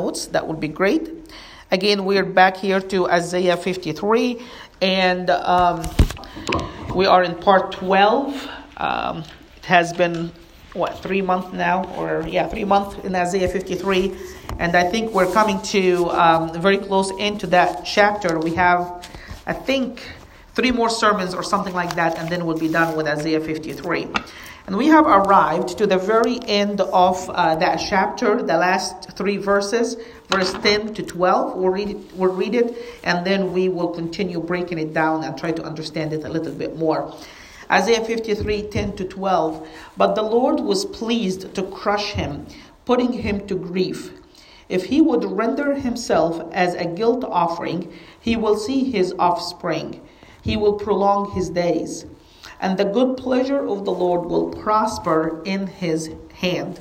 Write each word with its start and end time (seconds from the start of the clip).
notes, 0.00 0.26
that 0.34 0.46
would 0.46 0.60
be 0.60 0.72
great. 0.82 1.04
Again, 1.70 2.04
we're 2.04 2.30
back 2.42 2.54
here 2.66 2.80
to 2.92 2.98
Isaiah 3.20 3.56
53, 3.56 4.42
and 4.82 5.30
um, 5.30 5.76
we 6.94 7.06
are 7.06 7.22
in 7.28 7.34
part 7.34 7.72
12. 7.72 8.48
Um, 8.76 9.24
it 9.56 9.64
has 9.64 9.94
been, 9.94 10.30
what, 10.74 10.92
three 11.04 11.22
months 11.22 11.50
now? 11.52 11.76
Or, 11.98 12.10
yeah, 12.28 12.46
three 12.46 12.68
months 12.74 12.92
in 13.06 13.16
Isaiah 13.16 13.48
53. 13.48 14.14
And 14.58 14.76
I 14.76 14.84
think 14.92 15.04
we're 15.16 15.32
coming 15.32 15.58
to 15.74 16.10
um, 16.10 16.42
very 16.60 16.78
close 16.88 17.10
into 17.18 17.46
that 17.56 17.70
chapter. 17.96 18.38
We 18.38 18.54
have, 18.54 18.80
I 19.46 19.54
think, 19.54 19.90
three 20.56 20.72
more 20.72 20.90
sermons 20.90 21.32
or 21.34 21.42
something 21.42 21.74
like 21.82 21.94
that, 22.00 22.18
and 22.18 22.28
then 22.28 22.44
we'll 22.44 22.62
be 22.68 22.72
done 22.80 22.96
with 22.98 23.06
Isaiah 23.06 23.40
53. 23.40 24.08
And 24.66 24.76
we 24.76 24.88
have 24.88 25.06
arrived 25.06 25.78
to 25.78 25.86
the 25.86 25.96
very 25.96 26.40
end 26.44 26.80
of 26.80 27.30
uh, 27.30 27.54
that 27.54 27.76
chapter, 27.76 28.42
the 28.42 28.56
last 28.56 29.12
three 29.12 29.36
verses, 29.36 29.96
verse 30.28 30.52
10 30.54 30.92
to 30.94 31.04
12. 31.04 31.56
We'll 31.56 31.70
read, 31.70 31.90
it, 31.90 31.96
we'll 32.14 32.34
read 32.34 32.56
it, 32.56 32.76
and 33.04 33.24
then 33.24 33.52
we 33.52 33.68
will 33.68 33.90
continue 33.90 34.40
breaking 34.40 34.80
it 34.80 34.92
down 34.92 35.22
and 35.22 35.38
try 35.38 35.52
to 35.52 35.62
understand 35.62 36.12
it 36.12 36.24
a 36.24 36.28
little 36.28 36.52
bit 36.52 36.76
more. 36.76 37.14
Isaiah 37.70 38.04
53 38.04 38.62
10 38.62 38.96
to 38.96 39.04
12. 39.04 39.68
But 39.96 40.16
the 40.16 40.22
Lord 40.22 40.58
was 40.58 40.84
pleased 40.84 41.54
to 41.54 41.62
crush 41.62 42.12
him, 42.14 42.46
putting 42.84 43.12
him 43.12 43.46
to 43.46 43.54
grief. 43.54 44.10
If 44.68 44.86
he 44.86 45.00
would 45.00 45.24
render 45.24 45.76
himself 45.76 46.52
as 46.52 46.74
a 46.74 46.86
guilt 46.86 47.22
offering, 47.22 47.92
he 48.20 48.34
will 48.34 48.56
see 48.56 48.90
his 48.90 49.14
offspring. 49.16 50.04
He 50.42 50.56
will 50.56 50.74
prolong 50.74 51.30
his 51.36 51.50
days 51.50 52.04
and 52.60 52.78
the 52.78 52.84
good 52.84 53.16
pleasure 53.16 53.66
of 53.66 53.84
the 53.84 53.92
Lord 53.92 54.28
will 54.28 54.50
prosper 54.50 55.42
in 55.44 55.66
his 55.66 56.10
hand. 56.34 56.80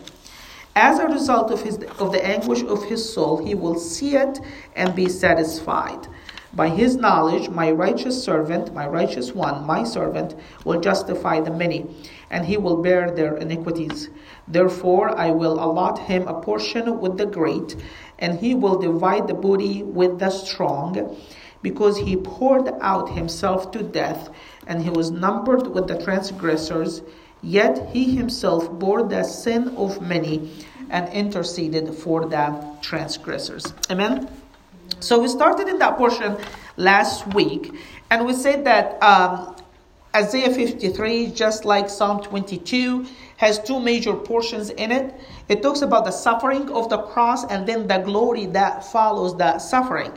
As 0.75 0.99
a 0.99 1.07
result 1.07 1.51
of, 1.51 1.61
his, 1.61 1.77
of 1.99 2.11
the 2.11 2.25
anguish 2.25 2.61
of 2.63 2.83
his 2.83 3.13
soul, 3.13 3.37
he 3.37 3.55
will 3.55 3.79
see 3.79 4.15
it 4.15 4.39
and 4.75 4.93
be 4.93 5.07
satisfied. 5.07 6.07
By 6.55 6.69
his 6.69 6.95
knowledge, 6.95 7.49
my 7.49 7.69
righteous 7.71 8.23
servant, 8.23 8.73
my 8.73 8.87
righteous 8.87 9.33
one, 9.33 9.65
my 9.65 9.83
servant, 9.83 10.35
will 10.63 10.79
justify 10.79 11.41
the 11.41 11.51
many, 11.51 11.85
and 12.29 12.45
he 12.45 12.55
will 12.55 12.81
bear 12.81 13.11
their 13.11 13.35
iniquities. 13.35 14.09
Therefore, 14.47 15.17
I 15.17 15.31
will 15.31 15.61
allot 15.61 15.99
him 15.99 16.27
a 16.27 16.39
portion 16.41 16.99
with 17.01 17.17
the 17.17 17.25
great, 17.25 17.75
and 18.19 18.39
he 18.39 18.55
will 18.55 18.79
divide 18.79 19.27
the 19.27 19.33
booty 19.33 19.83
with 19.83 20.19
the 20.19 20.29
strong, 20.29 21.17
because 21.65 21.97
he 21.97 22.15
poured 22.15 22.69
out 22.79 23.09
himself 23.09 23.71
to 23.71 23.81
death 23.81 24.29
and 24.67 24.83
he 24.83 24.91
was 24.91 25.09
numbered 25.09 25.65
with 25.65 25.87
the 25.87 25.97
transgressors, 25.97 27.01
yet 27.41 27.89
he 27.89 28.15
himself 28.15 28.71
bore 28.71 29.01
the 29.01 29.23
sin 29.23 29.69
of 29.69 29.99
many 29.99 30.51
and 30.91 31.11
interceded 31.11 31.91
for 31.91 32.27
the 32.27 32.45
transgressors. 32.83 33.73
Amen. 33.89 34.29
So 34.99 35.19
we 35.19 35.27
started 35.27 35.67
in 35.67 35.79
that 35.79 35.97
portion 35.97 36.37
last 36.77 37.33
week, 37.33 37.73
and 38.11 38.27
we 38.27 38.33
said 38.33 38.65
that 38.65 39.01
um, 39.01 39.55
Isaiah 40.15 40.53
53, 40.53 41.31
just 41.31 41.65
like 41.65 41.89
Psalm 41.89 42.21
22, 42.21 43.07
has 43.37 43.57
two 43.57 43.79
major 43.79 44.13
portions 44.13 44.69
in 44.69 44.91
it. 44.91 45.15
It 45.49 45.63
talks 45.63 45.81
about 45.81 46.05
the 46.05 46.11
suffering 46.11 46.69
of 46.69 46.89
the 46.89 46.99
cross 46.99 47.43
and 47.43 47.67
then 47.67 47.87
the 47.87 47.97
glory 47.97 48.45
that 48.57 48.85
follows 48.91 49.35
that 49.37 49.63
suffering. 49.63 50.13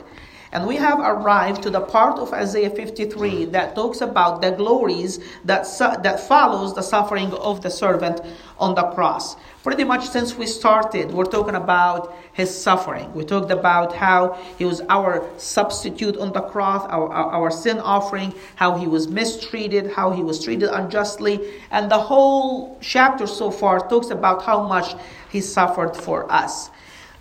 And 0.51 0.65
we 0.65 0.77
have 0.77 0.99
arrived 0.99 1.61
to 1.63 1.69
the 1.69 1.81
part 1.81 2.17
of 2.17 2.33
Isaiah 2.33 2.71
53 2.71 3.45
that 3.45 3.75
talks 3.75 4.01
about 4.01 4.41
the 4.41 4.49
glories 4.49 5.19
that, 5.45 5.67
that 6.01 6.19
follows 6.27 6.73
the 6.73 6.81
suffering 6.81 7.31
of 7.33 7.61
the 7.61 7.69
servant 7.69 8.21
on 8.57 8.73
the 8.73 8.83
cross. 8.91 9.35
Pretty 9.61 9.83
much 9.83 10.09
since 10.09 10.35
we 10.35 10.47
started, 10.47 11.11
we're 11.11 11.25
talking 11.25 11.53
about 11.53 12.15
his 12.33 12.49
suffering. 12.49 13.13
We 13.13 13.25
talked 13.25 13.51
about 13.51 13.93
how 13.93 14.39
he 14.57 14.65
was 14.65 14.81
our 14.89 15.29
substitute 15.37 16.17
on 16.17 16.33
the 16.33 16.41
cross, 16.41 16.83
our, 16.89 17.11
our, 17.11 17.31
our 17.31 17.51
sin 17.51 17.77
offering, 17.77 18.33
how 18.55 18.77
he 18.77 18.87
was 18.87 19.07
mistreated, 19.07 19.91
how 19.91 20.11
he 20.11 20.23
was 20.23 20.43
treated 20.43 20.69
unjustly. 20.69 21.53
And 21.69 21.91
the 21.91 21.99
whole 21.99 22.79
chapter 22.81 23.27
so 23.27 23.51
far 23.51 23.87
talks 23.87 24.09
about 24.09 24.43
how 24.43 24.67
much 24.67 24.95
he 25.29 25.41
suffered 25.41 25.95
for 25.95 26.31
us. 26.31 26.71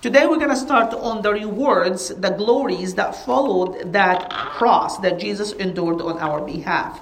Today 0.01 0.29
we're 0.29 0.37
going 0.37 0.51
to 0.51 0.57
start 0.57 0.95
on 0.95 1.23
the 1.23 1.33
rewards, 1.33 2.11
the 2.11 2.31
glories 2.31 2.95
that 2.95 3.17
followed 3.27 3.93
that 3.93 4.31
cross 4.31 4.97
that 4.99 5.19
Jesus 5.19 5.51
endured 5.51 6.01
on 6.01 6.19
our 6.19 6.41
behalf. 6.41 7.01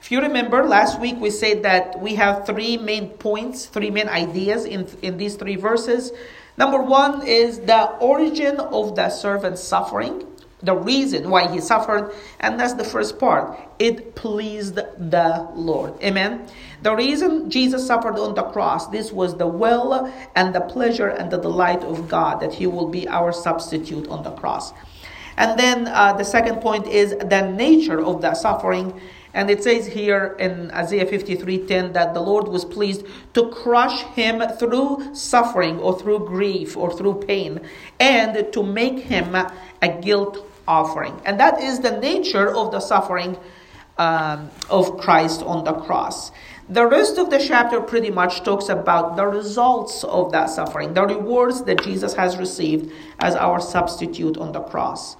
If 0.00 0.12
you 0.12 0.20
remember, 0.20 0.62
last 0.62 1.00
week 1.00 1.16
we 1.18 1.30
said 1.30 1.64
that 1.64 1.98
we 2.00 2.14
have 2.14 2.46
three 2.46 2.76
main 2.76 3.08
points, 3.08 3.66
three 3.66 3.90
main 3.90 4.08
ideas 4.08 4.64
in, 4.64 4.86
in 5.02 5.16
these 5.16 5.34
three 5.34 5.56
verses. 5.56 6.12
Number 6.56 6.80
one 6.80 7.26
is 7.26 7.58
the 7.58 7.90
origin 7.98 8.60
of 8.60 8.94
the 8.94 9.10
servant's 9.10 9.64
suffering 9.64 10.24
the 10.64 10.74
reason 10.74 11.30
why 11.30 11.50
he 11.50 11.60
suffered, 11.60 12.12
and 12.40 12.58
that's 12.58 12.74
the 12.74 12.84
first 12.84 13.18
part. 13.18 13.58
It 13.78 14.14
pleased 14.14 14.76
the 14.76 15.48
Lord. 15.54 15.94
Amen. 16.02 16.46
The 16.82 16.94
reason 16.94 17.50
Jesus 17.50 17.86
suffered 17.86 18.18
on 18.18 18.34
the 18.34 18.42
cross, 18.42 18.88
this 18.88 19.12
was 19.12 19.36
the 19.36 19.46
will 19.46 20.12
and 20.34 20.54
the 20.54 20.60
pleasure 20.60 21.08
and 21.08 21.30
the 21.30 21.38
delight 21.38 21.82
of 21.84 22.08
God 22.08 22.40
that 22.40 22.54
he 22.54 22.66
will 22.66 22.88
be 22.88 23.08
our 23.08 23.32
substitute 23.32 24.08
on 24.08 24.22
the 24.22 24.32
cross. 24.32 24.72
And 25.36 25.58
then 25.58 25.88
uh, 25.88 26.12
the 26.12 26.24
second 26.24 26.60
point 26.60 26.86
is 26.86 27.10
the 27.10 27.50
nature 27.50 28.02
of 28.02 28.20
the 28.20 28.34
suffering. 28.34 29.00
And 29.32 29.50
it 29.50 29.64
says 29.64 29.86
here 29.86 30.36
in 30.38 30.70
Isaiah 30.70 31.06
53:10 31.06 31.92
that 31.94 32.14
the 32.14 32.20
Lord 32.20 32.46
was 32.46 32.64
pleased 32.64 33.04
to 33.34 33.48
crush 33.50 34.02
him 34.14 34.40
through 34.60 35.14
suffering 35.14 35.80
or 35.80 35.98
through 35.98 36.20
grief 36.20 36.76
or 36.76 36.92
through 36.92 37.24
pain 37.26 37.60
and 37.98 38.52
to 38.52 38.62
make 38.62 39.00
him 39.00 39.34
a 39.34 39.88
guilt 40.00 40.46
offering. 40.66 41.20
And 41.24 41.38
that 41.40 41.60
is 41.60 41.80
the 41.80 41.98
nature 41.98 42.54
of 42.54 42.72
the 42.72 42.80
suffering 42.80 43.36
um, 43.98 44.50
of 44.70 44.98
Christ 44.98 45.42
on 45.42 45.64
the 45.64 45.72
cross. 45.72 46.32
The 46.68 46.86
rest 46.86 47.18
of 47.18 47.30
the 47.30 47.38
chapter 47.38 47.80
pretty 47.80 48.10
much 48.10 48.42
talks 48.42 48.68
about 48.68 49.16
the 49.16 49.26
results 49.26 50.02
of 50.04 50.32
that 50.32 50.48
suffering, 50.48 50.94
the 50.94 51.06
rewards 51.06 51.64
that 51.64 51.82
Jesus 51.82 52.14
has 52.14 52.38
received 52.38 52.90
as 53.20 53.34
our 53.34 53.60
substitute 53.60 54.38
on 54.38 54.52
the 54.52 54.60
cross. 54.60 55.16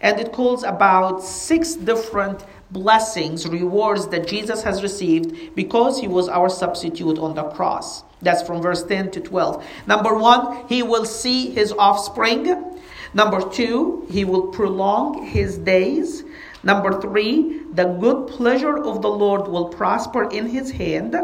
And 0.00 0.20
it 0.20 0.32
calls 0.32 0.64
about 0.64 1.22
six 1.22 1.74
different 1.74 2.44
blessings, 2.70 3.48
rewards 3.48 4.08
that 4.08 4.26
Jesus 4.26 4.62
has 4.62 4.82
received 4.82 5.54
because 5.54 6.00
he 6.00 6.08
was 6.08 6.28
our 6.28 6.48
substitute 6.48 7.18
on 7.18 7.34
the 7.34 7.44
cross. 7.44 8.02
That's 8.20 8.42
from 8.42 8.60
verse 8.60 8.82
10 8.82 9.12
to 9.12 9.20
12. 9.20 9.64
Number 9.86 10.14
one, 10.14 10.66
he 10.68 10.82
will 10.82 11.04
see 11.04 11.50
his 11.50 11.72
offspring. 11.72 12.67
Number 13.14 13.40
two, 13.48 14.06
he 14.10 14.24
will 14.24 14.48
prolong 14.48 15.26
his 15.26 15.58
days. 15.58 16.24
Number 16.62 17.00
three, 17.00 17.62
the 17.72 17.84
good 17.84 18.28
pleasure 18.28 18.76
of 18.76 19.02
the 19.02 19.08
Lord 19.08 19.48
will 19.48 19.68
prosper 19.68 20.24
in 20.30 20.46
his 20.46 20.70
hand. 20.70 21.16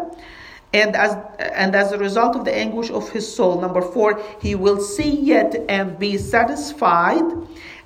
And 0.73 0.97
as, 0.97 1.17
and 1.39 1.77
as 1.77 1.93
a 1.93 1.99
result 1.99 2.35
of 2.35 2.45
the 2.45 2.55
anguish 2.55 2.91
of 2.91 3.09
his 3.11 3.33
soul, 3.33 3.61
number 3.61 3.81
four, 3.81 4.21
he 4.41 4.57
will 4.57 4.81
see 4.81 5.09
yet 5.09 5.55
and 5.69 5.99
be 5.99 6.19
satisfied. 6.19 7.23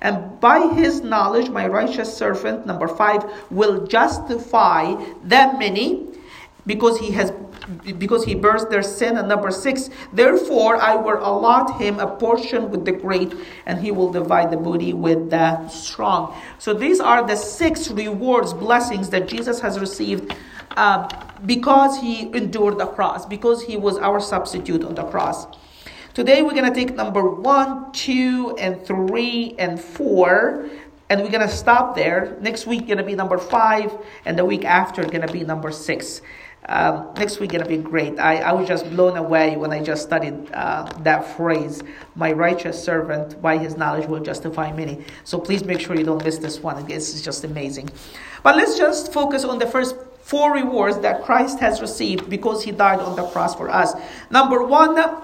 And 0.01 0.39
by 0.39 0.73
his 0.73 1.01
knowledge, 1.01 1.49
my 1.49 1.67
righteous 1.67 2.15
servant, 2.15 2.65
number 2.65 2.87
five, 2.87 3.25
will 3.51 3.85
justify 3.85 4.95
that 5.25 5.59
many 5.59 6.07
because 6.65 6.99
he 6.99 7.11
has 7.11 7.31
because 7.97 8.25
he 8.25 8.35
bears 8.35 8.65
their 8.65 8.83
sin. 8.83 9.17
And 9.17 9.27
number 9.27 9.51
6 9.51 9.89
therefore 10.13 10.77
i 10.77 10.95
will 10.95 11.17
allot 11.17 11.79
him 11.79 11.99
a 11.99 12.07
portion 12.07 12.69
with 12.69 12.85
the 12.85 12.91
great 12.91 13.33
and 13.65 13.79
he 13.79 13.91
will 13.91 14.11
divide 14.11 14.51
the 14.51 14.57
booty 14.57 14.93
with 14.93 15.29
the 15.29 15.67
strong. 15.69 16.35
So 16.57 16.73
these 16.73 16.99
are 16.99 17.25
the 17.25 17.35
six 17.35 17.89
rewards 17.89 18.53
blessings 18.53 19.09
that 19.09 19.27
jesus 19.27 19.59
has 19.59 19.79
received 19.79 20.35
uh, 20.77 21.07
because 21.45 21.99
he 21.99 22.31
endured 22.35 22.77
the 22.77 22.87
cross 22.87 23.25
because 23.25 23.63
he 23.63 23.77
was 23.77 23.97
our 23.97 24.19
substitute 24.19 24.83
on 24.83 24.95
the 24.95 25.03
cross. 25.03 25.47
Today 26.13 26.41
we're 26.41 26.53
going 26.53 26.71
to 26.71 26.73
take 26.73 26.95
number 26.95 27.29
1 27.29 27.91
2 27.91 28.55
and 28.59 28.85
3 28.85 29.55
and 29.59 29.79
4 29.79 30.69
and 31.09 31.21
we're 31.21 31.31
going 31.31 31.47
to 31.47 31.53
stop 31.53 31.95
there. 31.95 32.37
Next 32.39 32.67
week 32.67 32.85
going 32.85 32.97
to 32.97 33.03
be 33.03 33.15
number 33.15 33.37
5 33.37 33.97
and 34.25 34.37
the 34.37 34.45
week 34.45 34.63
after 34.65 35.03
going 35.03 35.25
to 35.25 35.31
be 35.31 35.43
number 35.43 35.71
6 35.71 36.21
um, 36.67 37.13
next 37.17 37.39
week 37.39 37.51
gonna 37.51 37.65
be 37.65 37.77
great. 37.77 38.19
I, 38.19 38.37
I 38.37 38.51
was 38.53 38.67
just 38.67 38.89
blown 38.91 39.17
away 39.17 39.57
when 39.57 39.71
I 39.71 39.81
just 39.81 40.03
studied 40.03 40.51
uh, 40.53 40.85
that 40.99 41.25
phrase. 41.35 41.81
My 42.15 42.31
righteous 42.31 42.81
servant, 42.83 43.41
by 43.41 43.57
his 43.57 43.75
knowledge, 43.75 44.07
will 44.07 44.19
justify 44.19 44.71
many. 44.71 45.03
So 45.23 45.39
please 45.39 45.63
make 45.63 45.79
sure 45.79 45.95
you 45.95 46.03
don't 46.03 46.23
miss 46.23 46.37
this 46.37 46.59
one. 46.59 46.89
It's 46.91 47.21
just 47.21 47.43
amazing. 47.43 47.89
But 48.43 48.55
let's 48.55 48.77
just 48.77 49.11
focus 49.11 49.43
on 49.43 49.57
the 49.57 49.65
first 49.65 49.95
four 50.21 50.53
rewards 50.53 50.99
that 50.99 51.23
Christ 51.23 51.59
has 51.59 51.81
received 51.81 52.29
because 52.29 52.63
he 52.63 52.71
died 52.71 52.99
on 52.99 53.15
the 53.15 53.25
cross 53.27 53.55
for 53.55 53.69
us. 53.69 53.93
Number 54.29 54.63
one, 54.63 55.23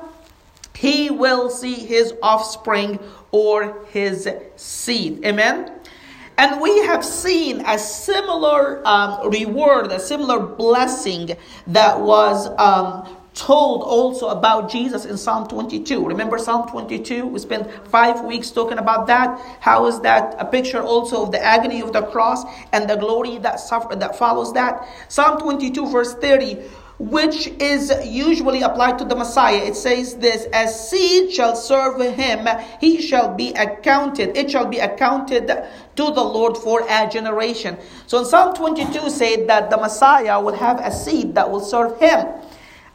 he 0.76 1.12
will 1.12 1.50
see 1.52 1.76
his 1.76 2.14
offspring 2.24 3.00
or 3.32 3.86
his 3.92 4.28
seed. 4.56 5.24
Amen. 5.24 5.75
And 6.38 6.60
we 6.62 6.80
have 6.84 7.04
seen 7.06 7.64
a 7.66 7.80
similar 7.80 8.86
um, 8.86 9.30
reward, 9.30 9.92
a 9.92 10.00
similar 10.00 10.40
blessing 10.40 11.38
that 11.68 12.00
was 12.02 12.48
um, 12.60 13.08
told 13.34 13.84
also 13.84 14.30
about 14.30 14.70
Jesus 14.70 15.06
in 15.06 15.18
Psalm 15.18 15.48
22. 15.48 16.06
Remember 16.06 16.38
Psalm 16.38 16.68
22? 16.70 17.26
We 17.28 17.40
spent 17.40 17.70
five 17.88 18.24
weeks 18.24 18.52
talking 18.52 18.80
about 18.80 19.08
that. 19.08 19.40
How 19.60 19.86
is 19.88 20.02
that 20.02 20.36
a 20.40 20.46
picture 20.46 20.82
also 20.82 21.24
of 21.24 21.32
the 21.32 21.44
agony 21.44 21.82
of 21.82 21.94
the 21.94 22.02
cross 22.02 22.44
and 22.74 22.90
the 22.90 22.96
glory 22.96 23.38
that 23.40 23.60
suffer 23.60 23.96
that 23.96 24.18
follows 24.18 24.54
that? 24.54 24.88
Psalm 25.10 25.40
22, 25.40 25.88
verse 25.90 26.16
30 26.16 26.64
which 26.98 27.48
is 27.60 27.92
usually 28.06 28.62
applied 28.62 28.98
to 29.00 29.06
the 29.06 29.16
Messiah. 29.16 29.58
It 29.58 29.76
says 29.76 30.16
this, 30.16 30.46
as 30.54 30.90
seed 30.90 31.32
shall 31.32 31.56
serve 31.56 32.00
him, 32.16 32.48
he 32.80 33.02
shall 33.02 33.36
be 33.36 33.52
accounted, 33.54 34.38
it 34.38 34.50
shall 34.50 34.66
be 34.66 34.80
accounted 34.80 35.48
to 35.48 36.04
the 36.04 36.24
Lord 36.24 36.58
for 36.58 36.86
a 36.88 37.10
generation. 37.10 37.78
So 38.08 38.20
in 38.20 38.26
Psalm 38.26 38.56
22 38.56 39.10
said 39.10 39.48
that 39.48 39.70
the 39.70 39.78
Messiah 39.78 40.42
will 40.42 40.56
have 40.56 40.80
a 40.80 40.92
seed 40.92 41.36
that 41.36 41.50
will 41.50 41.62
serve 41.62 42.00
him 42.00 42.28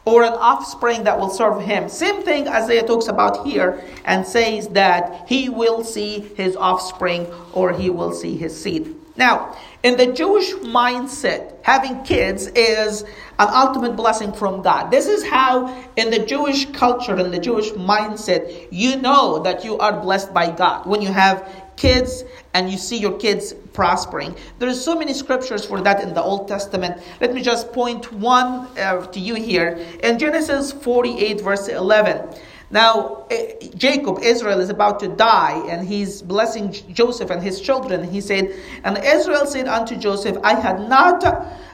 or 0.05 0.23
an 0.23 0.33
offspring 0.33 1.03
that 1.03 1.19
will 1.19 1.29
serve 1.29 1.61
him. 1.61 1.87
Same 1.87 2.23
thing 2.23 2.47
Isaiah 2.47 2.83
talks 2.83 3.07
about 3.07 3.45
here 3.45 3.83
and 4.05 4.25
says 4.25 4.67
that 4.69 5.27
he 5.27 5.47
will 5.49 5.83
see 5.83 6.21
his 6.35 6.55
offspring 6.55 7.27
or 7.53 7.71
he 7.71 7.89
will 7.89 8.11
see 8.11 8.35
his 8.35 8.59
seed. 8.59 8.95
Now, 9.15 9.55
in 9.83 9.97
the 9.97 10.13
Jewish 10.13 10.51
mindset, 10.53 11.55
having 11.63 12.03
kids 12.03 12.47
is 12.47 13.01
an 13.39 13.47
ultimate 13.49 13.95
blessing 13.95 14.31
from 14.31 14.61
God. 14.61 14.91
This 14.91 15.07
is 15.07 15.23
how, 15.25 15.83
in 15.95 16.11
the 16.11 16.19
Jewish 16.19 16.69
culture, 16.71 17.17
in 17.17 17.31
the 17.31 17.39
Jewish 17.39 17.71
mindset, 17.71 18.67
you 18.71 18.97
know 18.97 19.39
that 19.39 19.65
you 19.65 19.77
are 19.79 19.99
blessed 19.99 20.33
by 20.33 20.51
God. 20.51 20.85
When 20.85 21.01
you 21.01 21.11
have 21.11 21.49
kids 21.77 22.23
and 22.53 22.69
you 22.69 22.77
see 22.77 22.97
your 22.97 23.17
kids 23.17 23.53
prospering. 23.73 24.35
There's 24.59 24.83
so 24.83 24.93
many 24.93 25.13
scriptures 25.13 25.65
for 25.65 25.81
that 25.81 26.03
in 26.03 26.13
the 26.13 26.21
Old 26.21 26.47
Testament. 26.47 27.01
Let 27.19 27.33
me 27.33 27.41
just 27.41 27.73
point 27.73 28.13
one 28.13 28.67
uh, 28.77 29.07
to 29.07 29.19
you 29.19 29.33
here. 29.33 29.83
In 30.03 30.19
Genesis 30.19 30.71
48, 30.71 31.41
verse 31.41 31.69
11. 31.69 32.35
Now, 32.71 33.25
eh, 33.29 33.67
Jacob, 33.75 34.19
Israel, 34.21 34.59
is 34.59 34.69
about 34.69 34.99
to 35.01 35.07
die, 35.09 35.61
and 35.69 35.85
he's 35.87 36.21
blessing 36.21 36.71
Joseph 36.93 37.29
and 37.29 37.43
his 37.43 37.59
children. 37.59 38.03
He 38.03 38.21
said, 38.21 38.55
And 38.83 38.97
Israel 38.97 39.45
said 39.45 39.67
unto 39.67 39.95
Joseph, 39.97 40.37
I 40.43 40.55
had 40.55 40.79
not. 40.89 41.23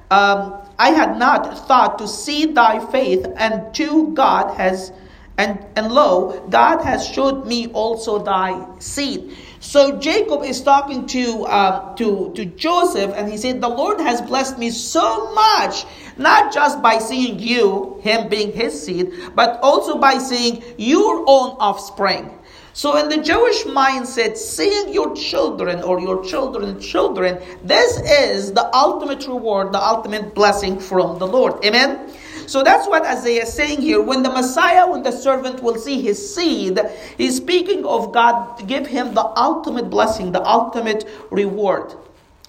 Um, 0.10 0.54
I 0.80 0.92
had 0.92 1.18
not 1.18 1.68
thought 1.68 1.98
to 2.00 2.08
see 2.08 2.46
thy 2.46 2.86
faith, 2.92 3.26
and 3.36 3.74
to 3.76 4.14
God 4.14 4.56
has, 4.58 4.92
and, 5.38 5.66
and 5.76 5.92
lo, 5.92 6.46
God 6.50 6.84
has 6.84 7.08
showed 7.08 7.48
me 7.48 7.68
also 7.70 8.20
thy 8.24 8.64
seed. 8.80 9.36
So 9.68 10.00
Jacob 10.00 10.44
is 10.44 10.62
talking 10.62 11.06
to, 11.08 11.44
uh, 11.44 11.94
to, 11.96 12.32
to 12.36 12.46
Joseph, 12.46 13.12
and 13.14 13.30
he 13.30 13.36
said, 13.36 13.60
The 13.60 13.68
Lord 13.68 14.00
has 14.00 14.22
blessed 14.22 14.58
me 14.58 14.70
so 14.70 15.34
much, 15.34 15.84
not 16.16 16.54
just 16.54 16.82
by 16.82 17.00
seeing 17.00 17.38
you, 17.38 18.00
him 18.02 18.30
being 18.30 18.54
his 18.54 18.82
seed, 18.82 19.12
but 19.36 19.60
also 19.62 19.98
by 19.98 20.20
seeing 20.20 20.64
your 20.78 21.20
own 21.28 21.58
offspring. 21.60 22.32
So, 22.72 22.96
in 22.96 23.10
the 23.10 23.18
Jewish 23.18 23.66
mindset, 23.66 24.38
seeing 24.38 24.94
your 24.94 25.14
children 25.14 25.84
or 25.84 26.00
your 26.00 26.24
children's 26.24 26.88
children, 26.88 27.38
this 27.62 28.00
is 28.00 28.54
the 28.54 28.74
ultimate 28.74 29.28
reward, 29.28 29.74
the 29.74 29.84
ultimate 29.84 30.34
blessing 30.34 30.80
from 30.80 31.20
the 31.20 31.28
Lord. 31.28 31.66
Amen? 31.66 32.10
So 32.48 32.64
that's 32.64 32.88
what 32.88 33.06
Isaiah 33.06 33.44
is 33.44 33.54
saying 33.54 33.82
here. 33.82 34.02
When 34.02 34.24
the 34.24 34.30
Messiah, 34.30 34.90
when 34.90 35.04
the 35.04 35.12
servant 35.12 35.62
will 35.62 35.78
see 35.78 36.02
his 36.02 36.18
seed, 36.34 36.80
he's 37.18 37.38
speaking 37.38 37.86
of 37.86 38.14
God 38.14 38.68
give 38.68 38.88
him 38.88 39.14
the 39.14 39.26
ultimate 39.38 39.90
blessing, 39.90 40.32
the 40.32 40.42
ultimate 40.44 41.06
reward. 41.30 41.94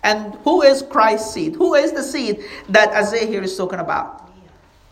And 0.04 0.34
who 0.44 0.62
is 0.62 0.82
Christ's 0.82 1.34
seed? 1.34 1.56
Who 1.56 1.74
is 1.74 1.92
the 1.92 2.02
seed 2.02 2.44
that 2.68 2.90
Isaiah 2.90 3.26
here 3.26 3.42
is 3.42 3.56
talking 3.56 3.80
about? 3.80 4.30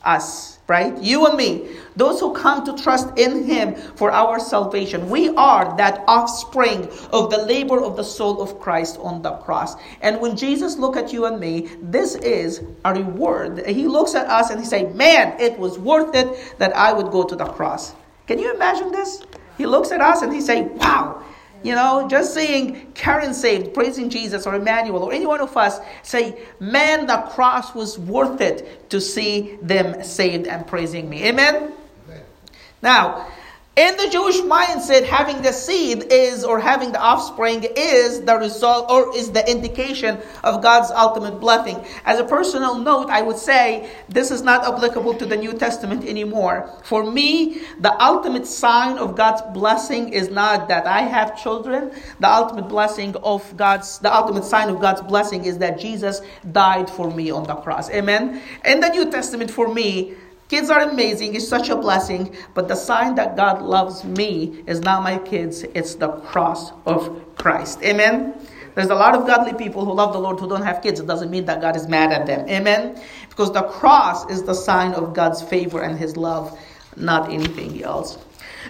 Us 0.05 0.56
right? 0.69 0.97
You 0.99 1.27
and 1.27 1.37
me, 1.37 1.69
those 1.95 2.19
who 2.21 2.35
come 2.35 2.65
to 2.65 2.83
trust 2.83 3.17
in 3.17 3.45
Him 3.45 3.75
for 3.75 4.11
our 4.11 4.41
salvation, 4.41 5.09
we 5.09 5.29
are 5.37 5.77
that 5.77 6.03
offspring 6.09 6.89
of 7.13 7.31
the 7.31 7.45
labor 7.47 7.81
of 7.81 7.97
the 7.97 8.05
soul 8.05 8.43
of 8.43 8.59
Christ 8.61 8.99
on 9.01 9.23
the 9.23 9.33
cross. 9.33 9.77
And 10.01 10.21
when 10.21 10.37
Jesus 10.37 10.77
look 10.77 10.97
at 10.97 11.13
you 11.13 11.27
and 11.27 11.39
me, 11.39 11.69
this 11.81 12.17
is 12.17 12.63
a 12.85 12.95
reward. 12.95 13.65
He 13.67 13.87
looks 13.87 14.15
at 14.15 14.27
us 14.27 14.51
and 14.51 14.59
he 14.61 14.67
say, 14.67 14.93
"Man, 14.93 15.39
it 15.41 15.59
was 15.59 15.79
worth 15.79 16.15
it 16.15 16.59
that 16.59 16.77
I 16.77 16.93
would 16.93 17.11
go 17.11 17.23
to 17.23 17.37
the 17.37 17.47
cross." 17.47 17.95
Can 18.27 18.39
you 18.39 18.53
imagine 18.53 18.91
this? 18.91 19.23
He 19.57 19.67
looks 19.67 19.93
at 19.93 20.01
us 20.01 20.23
and 20.23 20.33
he 20.33 20.41
say, 20.41 20.63
"Wow." 20.63 21.23
You 21.63 21.75
know, 21.75 22.07
just 22.09 22.35
saying 22.35 22.93
Karen 22.95 23.35
saved, 23.35 23.75
praising 23.75 24.11
Jesus 24.11 24.47
or 24.47 24.55
Emmanuel 24.55 25.03
or 25.03 25.13
any 25.13 25.27
one 25.27 25.41
of 25.41 25.57
us 25.57 25.81
say, 26.03 26.39
man, 26.61 27.07
the 27.07 27.17
cross 27.31 27.75
was 27.75 27.99
worth 27.99 28.41
it 28.41 28.91
to 28.91 29.01
see 29.01 29.59
them 29.63 30.03
saved 30.05 30.47
and 30.47 30.67
praising 30.67 31.09
me. 31.09 31.25
Amen? 31.25 31.73
Amen. 32.07 32.23
Now, 32.83 33.29
in 33.77 33.95
the 33.99 34.09
Jewish 34.09 34.37
mindset, 34.37 35.05
having 35.05 35.43
the 35.43 35.53
seed 35.53 36.11
is, 36.11 36.45
or 36.45 36.59
having 36.59 36.93
the 36.93 37.01
offspring 37.01 37.67
is 37.77 38.23
the 38.23 38.37
result, 38.37 38.91
or 38.91 39.15
is 39.15 39.33
the 39.33 39.49
indication 39.51 40.19
of 40.43 40.63
God's 40.63 40.91
ultimate 40.91 41.41
blessing. 41.41 41.85
As 42.07 42.19
a 42.19 42.25
personal 42.25 42.79
note, 42.79 43.11
I 43.11 43.21
would 43.21 43.37
say 43.37 43.91
this 44.09 44.31
is 44.31 44.41
not 44.41 44.65
applicable 44.67 45.13
to 45.15 45.27
the 45.27 45.37
New 45.37 45.53
Testament 45.53 46.07
anymore. 46.07 46.71
For 46.85 47.05
me, 47.05 47.61
the 47.79 47.93
ultimate 48.03 48.47
sign 48.47 48.97
of 48.97 49.15
God's 49.15 49.43
blessing 49.53 50.11
is 50.15 50.31
not 50.31 50.69
that 50.69 50.87
I 50.87 51.03
have 51.03 51.41
children. 51.41 51.93
The 52.19 52.31
ultimate 52.31 52.69
blessing 52.69 53.15
of 53.17 53.57
God's, 53.59 53.99
the 53.99 54.15
ultimate 54.15 54.45
sign 54.45 54.71
of 54.71 54.81
God's 54.81 55.03
blessing 55.03 55.45
is 55.45 55.59
that 55.59 55.79
Jesus 55.79 56.23
died 56.51 56.89
for 56.89 57.11
me 57.11 57.31
on 57.31 57.45
the 57.45 57.57
cross. 57.57 57.91
Amen. 57.91 58.41
In 58.65 58.81
the 58.81 58.89
New 58.89 59.11
Testament, 59.11 59.51
for 59.51 59.73
me, 59.73 60.15
Kids 60.49 60.71
are 60.71 60.81
amazing, 60.81 61.35
it's 61.35 61.49
such 61.49 61.71
a 61.71 61.77
blessing, 61.77 62.35
but 62.55 62.69
the 62.69 62.77
sign 62.77 63.17
that 63.17 63.37
God 63.37 63.63
loves 63.63 64.05
me 64.05 64.63
is 64.67 64.81
not 64.81 65.03
my 65.03 65.19
kids, 65.19 65.65
it's 65.75 65.97
the 65.97 66.09
cross 66.09 66.71
of 66.87 67.37
Christ. 67.37 67.83
Amen? 67.83 68.35
There's 68.77 68.91
a 68.91 68.95
lot 68.95 69.15
of 69.15 69.27
godly 69.27 69.55
people 69.55 69.85
who 69.85 69.93
love 69.93 70.13
the 70.13 70.21
Lord 70.21 70.39
who 70.39 70.49
don't 70.49 70.63
have 70.63 70.83
kids. 70.83 71.01
It 71.01 71.07
doesn't 71.07 71.31
mean 71.31 71.47
that 71.47 71.61
God 71.63 71.77
is 71.77 71.89
mad 71.89 72.13
at 72.13 72.27
them. 72.27 72.49
Amen? 72.49 73.01
Because 73.29 73.51
the 73.53 73.63
cross 73.63 74.31
is 74.31 74.43
the 74.43 74.55
sign 74.55 74.93
of 74.93 75.15
God's 75.15 75.43
favor 75.43 75.81
and 75.81 75.99
His 75.99 76.17
love, 76.17 76.57
not 76.95 77.33
anything 77.33 77.83
else. 77.83 78.19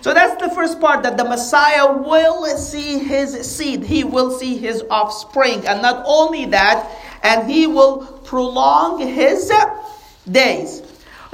So 0.03 0.15
that's 0.15 0.41
the 0.41 0.55
first 0.55 0.81
part 0.81 1.03
that 1.03 1.17
the 1.17 1.25
Messiah 1.25 1.93
will 1.93 2.47
see 2.57 2.99
his 2.99 3.35
seed, 3.51 3.83
he 3.83 4.05
will 4.05 4.31
see 4.31 4.57
his 4.57 4.83
offspring. 4.91 5.67
And 5.67 5.83
not 5.83 6.05
only 6.07 6.47
that, 6.47 6.91
and 7.23 7.51
he 7.51 7.67
will 7.67 8.07
prolong 8.25 9.01
his 9.01 9.51
days. 10.31 10.83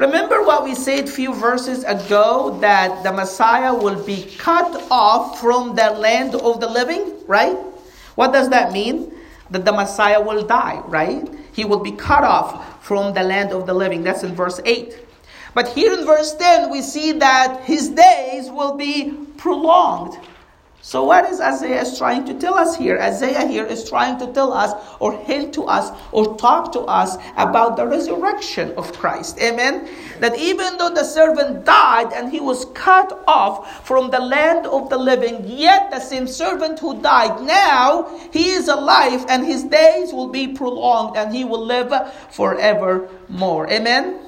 Remember 0.02 0.42
what 0.42 0.64
we 0.64 0.74
said 0.74 1.04
a 1.04 1.12
few 1.12 1.32
verses 1.32 1.84
ago 1.84 2.58
that 2.58 3.04
the 3.04 3.12
Messiah 3.12 3.72
will 3.72 4.04
be 4.04 4.24
cut 4.36 4.82
off 4.90 5.40
from 5.40 5.76
the 5.76 5.92
land 5.92 6.34
of 6.34 6.58
the 6.58 6.68
living, 6.68 7.14
right? 7.28 7.56
What 8.16 8.32
does 8.32 8.48
that 8.48 8.72
mean? 8.72 9.12
That 9.50 9.64
the 9.64 9.70
Messiah 9.70 10.20
will 10.20 10.44
die, 10.44 10.82
right? 10.88 11.22
He 11.52 11.64
will 11.64 11.78
be 11.78 11.92
cut 11.92 12.24
off 12.24 12.84
from 12.84 13.14
the 13.14 13.22
land 13.22 13.52
of 13.52 13.64
the 13.64 13.74
living. 13.74 14.02
That's 14.02 14.24
in 14.24 14.34
verse 14.34 14.60
8. 14.64 14.98
But 15.54 15.68
here 15.68 15.96
in 15.96 16.04
verse 16.04 16.34
10, 16.34 16.68
we 16.72 16.82
see 16.82 17.12
that 17.12 17.62
his 17.62 17.90
days 17.90 18.50
will 18.50 18.76
be 18.76 19.12
prolonged. 19.36 20.18
So, 20.84 21.04
what 21.04 21.30
is 21.30 21.40
Isaiah 21.40 21.84
trying 21.96 22.24
to 22.24 22.34
tell 22.34 22.54
us 22.54 22.76
here? 22.76 22.98
Isaiah 22.98 23.46
here 23.46 23.64
is 23.64 23.88
trying 23.88 24.18
to 24.18 24.32
tell 24.32 24.52
us, 24.52 24.72
or 24.98 25.16
hint 25.16 25.54
to 25.54 25.62
us, 25.62 25.96
or 26.10 26.36
talk 26.36 26.72
to 26.72 26.80
us 26.80 27.16
about 27.36 27.76
the 27.76 27.86
resurrection 27.86 28.74
of 28.76 28.92
Christ. 28.92 29.38
Amen? 29.38 29.88
That 30.18 30.36
even 30.36 30.78
though 30.78 30.90
the 30.90 31.04
servant 31.04 31.64
died 31.64 32.12
and 32.12 32.32
he 32.32 32.40
was 32.40 32.64
cut 32.74 33.22
off 33.28 33.86
from 33.86 34.10
the 34.10 34.18
land 34.18 34.66
of 34.66 34.90
the 34.90 34.98
living, 34.98 35.44
yet 35.46 35.92
the 35.92 36.00
same 36.00 36.26
servant 36.26 36.80
who 36.80 37.00
died, 37.00 37.42
now 37.42 38.10
he 38.32 38.50
is 38.50 38.66
alive 38.66 39.24
and 39.28 39.46
his 39.46 39.62
days 39.62 40.12
will 40.12 40.30
be 40.30 40.48
prolonged 40.48 41.16
and 41.16 41.32
he 41.32 41.44
will 41.44 41.64
live 41.64 41.92
forevermore. 42.30 43.70
Amen? 43.70 44.18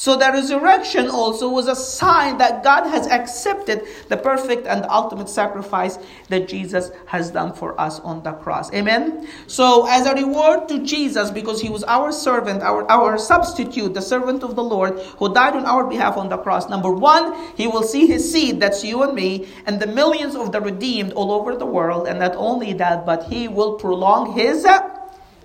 So 0.00 0.16
the 0.16 0.32
resurrection 0.32 1.10
also 1.10 1.50
was 1.50 1.68
a 1.68 1.76
sign 1.76 2.38
that 2.38 2.64
God 2.64 2.88
has 2.88 3.06
accepted 3.06 3.86
the 4.08 4.16
perfect 4.16 4.66
and 4.66 4.86
ultimate 4.88 5.28
sacrifice 5.28 5.98
that 6.30 6.48
Jesus 6.48 6.90
has 7.04 7.30
done 7.30 7.52
for 7.52 7.78
us 7.78 8.00
on 8.00 8.22
the 8.22 8.32
cross. 8.32 8.72
Amen. 8.72 9.28
So 9.46 9.86
as 9.86 10.06
a 10.06 10.14
reward 10.14 10.70
to 10.70 10.78
Jesus, 10.86 11.30
because 11.30 11.60
he 11.60 11.68
was 11.68 11.84
our 11.84 12.12
servant, 12.12 12.62
our, 12.62 12.90
our 12.90 13.18
substitute, 13.18 13.92
the 13.92 14.00
servant 14.00 14.42
of 14.42 14.56
the 14.56 14.64
Lord, 14.64 14.98
who 15.18 15.34
died 15.34 15.52
on 15.52 15.66
our 15.66 15.84
behalf 15.86 16.16
on 16.16 16.30
the 16.30 16.38
cross, 16.38 16.70
number 16.70 16.90
one, 16.90 17.54
he 17.54 17.66
will 17.66 17.82
see 17.82 18.06
his 18.06 18.24
seed, 18.32 18.58
that's 18.58 18.82
you 18.82 19.02
and 19.02 19.14
me, 19.14 19.48
and 19.66 19.80
the 19.80 19.86
millions 19.86 20.34
of 20.34 20.50
the 20.50 20.62
redeemed 20.62 21.12
all 21.12 21.30
over 21.30 21.54
the 21.56 21.66
world. 21.66 22.08
And 22.08 22.20
not 22.20 22.34
only 22.36 22.72
that, 22.72 23.04
but 23.04 23.24
he 23.24 23.48
will 23.48 23.74
prolong 23.74 24.32
his 24.32 24.66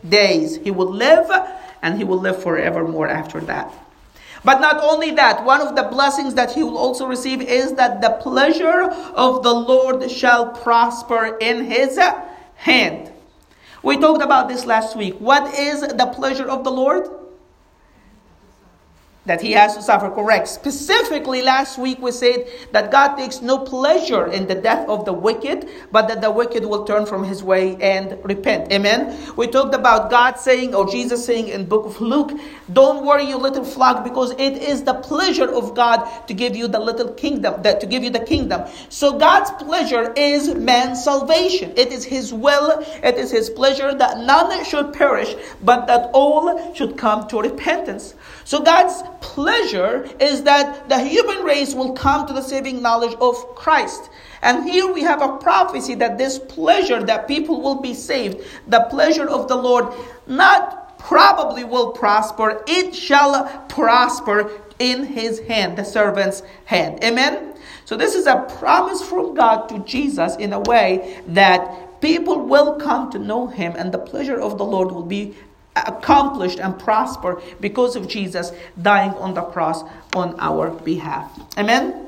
days. 0.08 0.56
He 0.56 0.72
will 0.72 0.94
live 0.94 1.30
and 1.82 1.98
he 1.98 2.06
will 2.06 2.20
live 2.20 2.42
forevermore 2.42 3.10
after 3.10 3.42
that. 3.42 3.85
But 4.46 4.62
not 4.62 4.80
only 4.82 5.10
that, 5.12 5.44
one 5.44 5.60
of 5.60 5.76
the 5.76 5.84
blessings 5.84 6.36
that 6.36 6.54
he 6.54 6.64
will 6.64 6.78
also 6.78 7.08
receive 7.08 7.42
is 7.42 7.74
that 7.74 8.00
the 8.00 8.12
pleasure 8.22 8.84
of 9.16 9.42
the 9.42 9.54
Lord 9.54 10.10
shall 10.12 10.52
prosper 10.52 11.36
in 11.42 11.66
his 11.66 12.00
hand. 12.56 13.12
We 13.82 13.98
talked 13.98 14.22
about 14.22 14.48
this 14.48 14.66
last 14.66 14.96
week. 14.96 15.16
What 15.18 15.58
is 15.58 15.82
the 15.82 16.12
pleasure 16.16 16.48
of 16.48 16.64
the 16.64 16.72
Lord? 16.72 17.10
That 19.26 19.42
he 19.42 19.52
has 19.54 19.76
to 19.76 19.82
suffer, 19.82 20.10
correct. 20.10 20.48
Specifically, 20.48 21.42
last 21.42 21.78
week 21.78 22.00
we 22.00 22.12
said 22.12 22.48
that 22.72 22.92
God 22.92 23.16
takes 23.16 23.42
no 23.42 23.60
pleasure 23.60 24.28
in 24.28 24.48
the 24.48 24.56
death 24.56 24.88
of 24.88 25.06
the 25.06 25.14
wicked, 25.14 25.68
but 25.92 26.08
that 26.08 26.22
the 26.22 26.32
wicked 26.32 26.64
will 26.66 26.86
turn 26.86 27.06
from 27.06 27.24
his 27.24 27.44
way 27.44 27.76
and 27.78 28.18
repent. 28.24 28.72
Amen. 28.72 29.18
We 29.36 29.48
talked 29.48 29.74
about 29.74 30.10
God 30.10 30.36
saying, 30.40 30.76
or 30.76 30.88
Jesus 30.88 31.26
saying 31.26 31.48
in 31.48 31.66
book 31.66 31.86
of 31.86 32.00
Luke, 32.02 32.32
don't 32.72 33.06
worry, 33.06 33.26
you 33.26 33.38
little 33.38 33.66
flock, 33.66 34.04
because 34.04 34.32
it 34.32 34.62
is 34.62 34.84
the 34.84 34.94
pleasure 34.94 35.50
of 35.52 35.76
God 35.76 36.06
to 36.28 36.34
give 36.34 36.56
you 36.56 36.68
the 36.68 36.80
little 36.80 37.12
kingdom, 37.14 37.62
that 37.64 37.82
to 37.82 37.88
give 37.88 38.04
you 38.04 38.10
the 38.10 38.20
kingdom. 38.20 38.70
So 38.90 39.18
God's 39.18 39.52
pleasure 39.64 40.14
is 40.16 40.54
man's 40.54 41.04
salvation. 41.04 41.74
It 41.76 41.92
is 41.92 42.06
his 42.06 42.32
will, 42.32 42.84
it 43.04 43.16
is 43.16 43.32
his 43.32 43.50
pleasure 43.50 43.94
that 43.94 44.20
none 44.20 44.64
should 44.66 44.94
perish, 44.94 45.36
but 45.64 45.88
that 45.88 46.12
all 46.14 46.74
should 46.76 46.98
come 46.98 47.28
to 47.30 47.42
repentance. 47.42 48.14
So 48.46 48.62
God's 48.62 49.02
pleasure 49.22 50.08
is 50.20 50.44
that 50.44 50.88
the 50.88 51.00
human 51.00 51.44
race 51.44 51.74
will 51.74 51.94
come 51.94 52.28
to 52.28 52.34
the 52.34 52.44
saving 52.44 52.80
knowledge 52.80 53.18
of 53.20 53.56
Christ. 53.56 54.10
And 54.44 54.70
here 54.70 54.92
we 54.92 55.02
have 55.02 55.22
a 55.24 55.38
prophecy 55.38 55.96
that 55.96 56.20
this 56.20 56.38
pleasure 56.38 57.02
that 57.04 57.28
people 57.28 57.60
will 57.60 57.82
be 57.82 57.96
saved, 57.96 58.46
the 58.68 58.82
pleasure 58.92 59.28
of 59.28 59.48
the 59.48 59.56
Lord, 59.56 59.92
not 60.28 61.00
probably 61.00 61.64
will 61.64 61.92
prosper, 61.92 62.64
it 62.68 62.96
shall 62.96 63.66
prosper 63.68 64.52
in 64.78 65.06
his 65.06 65.40
hand, 65.40 65.76
the 65.76 65.84
servant's 65.84 66.44
hand. 66.66 67.04
Amen? 67.04 67.56
So 67.86 67.98
this 67.98 68.14
is 68.14 68.28
a 68.28 68.46
promise 68.60 69.02
from 69.02 69.34
God 69.34 69.68
to 69.70 69.80
Jesus 69.80 70.36
in 70.36 70.54
a 70.54 70.60
way 70.60 71.20
that 71.28 72.00
people 72.00 72.42
will 72.42 72.76
come 72.76 73.12
to 73.12 73.18
know 73.18 73.48
him 73.48 73.74
and 73.76 73.92
the 73.92 73.98
pleasure 73.98 74.40
of 74.40 74.60
the 74.60 74.66
Lord 74.66 74.92
will 74.92 75.06
be 75.06 75.36
accomplished 75.76 76.60
and 76.60 76.78
prosper 76.80 77.42
because 77.60 77.96
of 77.96 78.08
Jesus 78.08 78.52
dying 78.82 79.12
on 79.12 79.34
the 79.34 79.42
cross 79.42 79.84
on 80.16 80.36
our 80.40 80.70
behalf. 80.70 81.32
Amen? 81.58 82.06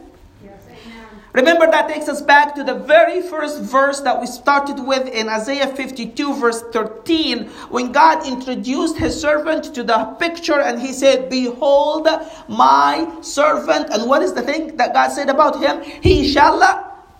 Remember, 1.37 1.69
that 1.69 1.87
takes 1.87 2.09
us 2.09 2.19
back 2.19 2.55
to 2.55 2.63
the 2.63 2.73
very 2.73 3.21
first 3.21 3.61
verse 3.61 3.99
that 4.01 4.19
we 4.19 4.25
started 4.25 4.79
with 4.79 5.07
in 5.07 5.29
Isaiah 5.29 5.67
52, 5.67 6.33
verse 6.33 6.63
13, 6.71 7.43
when 7.69 7.91
God 7.91 8.25
introduced 8.25 8.97
his 8.97 9.21
servant 9.21 9.75
to 9.75 9.83
the 9.83 10.15
picture 10.19 10.59
and 10.59 10.81
he 10.81 10.91
said, 10.91 11.29
Behold, 11.29 12.07
my 12.47 13.19
servant. 13.21 13.89
And 13.91 14.09
what 14.09 14.23
is 14.23 14.33
the 14.33 14.41
thing 14.41 14.77
that 14.77 14.95
God 14.95 15.09
said 15.09 15.29
about 15.29 15.61
him? 15.61 15.83
He 16.01 16.27
shall 16.27 16.57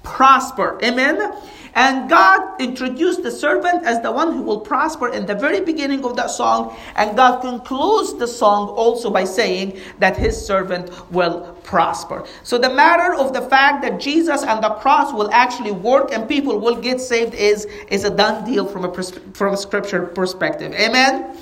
prosper. 0.02 0.80
Amen. 0.84 1.34
And 1.78 2.10
God 2.10 2.60
introduced 2.60 3.22
the 3.22 3.30
servant 3.30 3.86
as 3.86 4.02
the 4.02 4.12
one 4.12 4.34
who 4.34 4.42
will 4.42 4.60
prosper 4.60 5.10
in 5.10 5.28
the 5.28 5.36
very 5.36 5.62
beginning 5.62 6.04
of 6.04 6.16
that 6.16 6.32
song. 6.32 6.76
And 6.96 7.16
God 7.16 7.42
concludes 7.42 8.16
the 8.16 8.28
song 8.28 8.70
also 8.70 9.12
by 9.12 9.26
saying 9.26 9.80
that 10.00 10.18
his 10.18 10.44
servant 10.44 10.90
will 11.12 11.54
prosper. 11.64 12.26
So 12.42 12.58
the 12.58 12.72
matter 12.72 13.14
of 13.14 13.32
the 13.32 13.42
fact 13.42 13.84
that 13.84 14.00
Jesus 14.00 14.42
and 14.42 14.64
the 14.64 14.72
cross 14.72 15.14
will 15.14 15.30
actually 15.32 15.72
work 15.72 16.12
and 16.12 16.28
people 16.28 16.60
will 16.60 16.82
get 16.82 17.00
saved 17.00 17.36
is, 17.36 17.68
is 17.90 18.06
a 18.06 18.10
done 18.10 18.44
deal 18.44 18.66
from 18.66 18.84
a, 18.84 19.04
from 19.36 19.54
a 19.54 19.58
scripture 19.58 20.08
perspective. 20.08 20.74
Amen? 20.74 21.38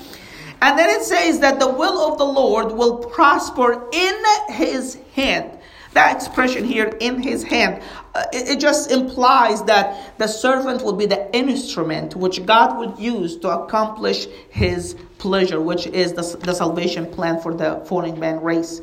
And 0.60 0.78
then 0.78 0.90
it 0.90 1.02
says 1.02 1.40
that 1.40 1.60
the 1.60 1.68
will 1.68 2.12
of 2.12 2.18
the 2.18 2.26
Lord 2.26 2.72
will 2.72 2.98
prosper 2.98 3.88
in 3.90 4.14
his 4.48 4.98
hand. 5.14 5.55
That 5.96 6.14
expression 6.14 6.62
here, 6.62 6.94
in 7.00 7.22
his 7.22 7.42
hand, 7.42 7.82
uh, 8.14 8.24
it, 8.30 8.50
it, 8.50 8.60
just 8.60 8.90
implies 8.90 9.62
that 9.62 10.18
the 10.18 10.26
servant 10.26 10.84
will 10.84 10.92
be 10.92 11.06
the 11.06 11.34
instrument 11.34 12.14
which 12.14 12.44
God 12.44 12.76
would 12.76 12.98
use 12.98 13.38
to 13.38 13.48
accomplish 13.48 14.26
his 14.50 14.94
pleasure, 15.16 15.58
which 15.58 15.86
is 15.86 16.12
the, 16.12 16.36
the 16.44 16.52
salvation 16.52 17.06
plan 17.06 17.40
for 17.40 17.54
the 17.54 17.82
fallen 17.86 18.20
man 18.20 18.42
race. 18.42 18.82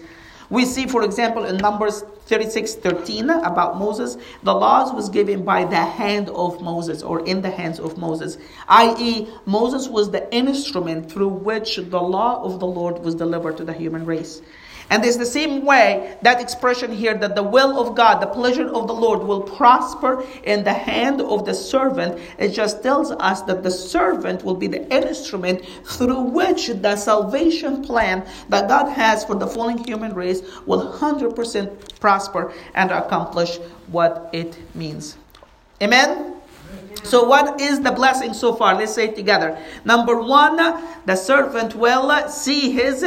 We 0.50 0.66
see, 0.66 0.88
for 0.88 1.04
example, 1.04 1.46
in 1.46 1.58
Numbers 1.58 2.02
36 2.26 2.76
13 2.76 3.30
about 3.30 3.78
Moses, 3.78 4.18
the 4.42 4.56
laws 4.56 4.92
was 4.92 5.08
given 5.10 5.46
by 5.46 5.66
the 5.66 5.86
hand 5.86 6.30
of 6.30 6.62
Moses 6.62 7.04
or 7.04 7.24
in 7.28 7.44
the 7.44 7.52
hands 7.52 7.80
of 7.80 7.96
Moses, 7.96 8.40
i.e., 8.70 9.28
Moses 9.46 9.88
was 9.88 10.10
the 10.10 10.34
instrument 10.34 11.12
through 11.12 11.30
which 11.30 11.76
the 11.76 12.02
law 12.02 12.44
of 12.44 12.60
the 12.60 12.66
Lord 12.66 12.98
was 13.04 13.14
delivered 13.14 13.58
to 13.58 13.64
the 13.64 13.74
human 13.74 14.04
race. 14.04 14.42
And 14.94 15.04
it's 15.04 15.18
the 15.18 15.26
same 15.26 15.66
way 15.66 16.16
that 16.22 16.40
expression 16.40 16.92
here 16.92 17.16
that 17.16 17.34
the 17.34 17.42
will 17.42 17.80
of 17.80 17.96
God, 17.96 18.22
the 18.22 18.28
pleasure 18.28 18.68
of 18.68 18.86
the 18.86 18.94
Lord 18.94 19.24
will 19.24 19.42
prosper 19.42 20.24
in 20.44 20.64
the 20.64 20.72
hand 20.72 21.20
of 21.20 21.46
the 21.46 21.56
servant. 21.56 22.22
It 22.38 22.50
just 22.50 22.84
tells 22.84 23.10
us 23.10 23.42
that 23.42 23.64
the 23.64 23.72
servant 23.72 24.44
will 24.44 24.54
be 24.54 24.68
the 24.68 24.88
instrument 24.96 25.66
through 25.84 26.22
which 26.22 26.68
the 26.68 26.96
salvation 26.96 27.82
plan 27.82 28.24
that 28.50 28.70
God 28.70 28.88
has 28.88 29.26
for 29.26 29.34
the 29.34 29.48
fallen 29.48 29.80
human 29.80 30.14
race 30.14 30.44
will 30.68 30.94
100% 30.94 32.00
prosper 32.00 32.54
and 32.76 32.92
accomplish 32.92 33.58
what 33.88 34.30
it 34.32 34.60
means. 34.76 35.18
Amen? 35.82 36.36
So, 37.04 37.24
what 37.24 37.60
is 37.60 37.82
the 37.82 37.92
blessing 37.92 38.36
so 38.36 38.54
far? 38.54 38.76
Let's 38.76 38.94
say 38.94 39.06
it 39.06 39.16
together. 39.16 39.58
Number 39.86 40.22
one, 40.22 40.58
the 41.08 41.16
servant 41.16 41.74
will 41.74 42.30
see 42.30 42.72
his 42.72 43.04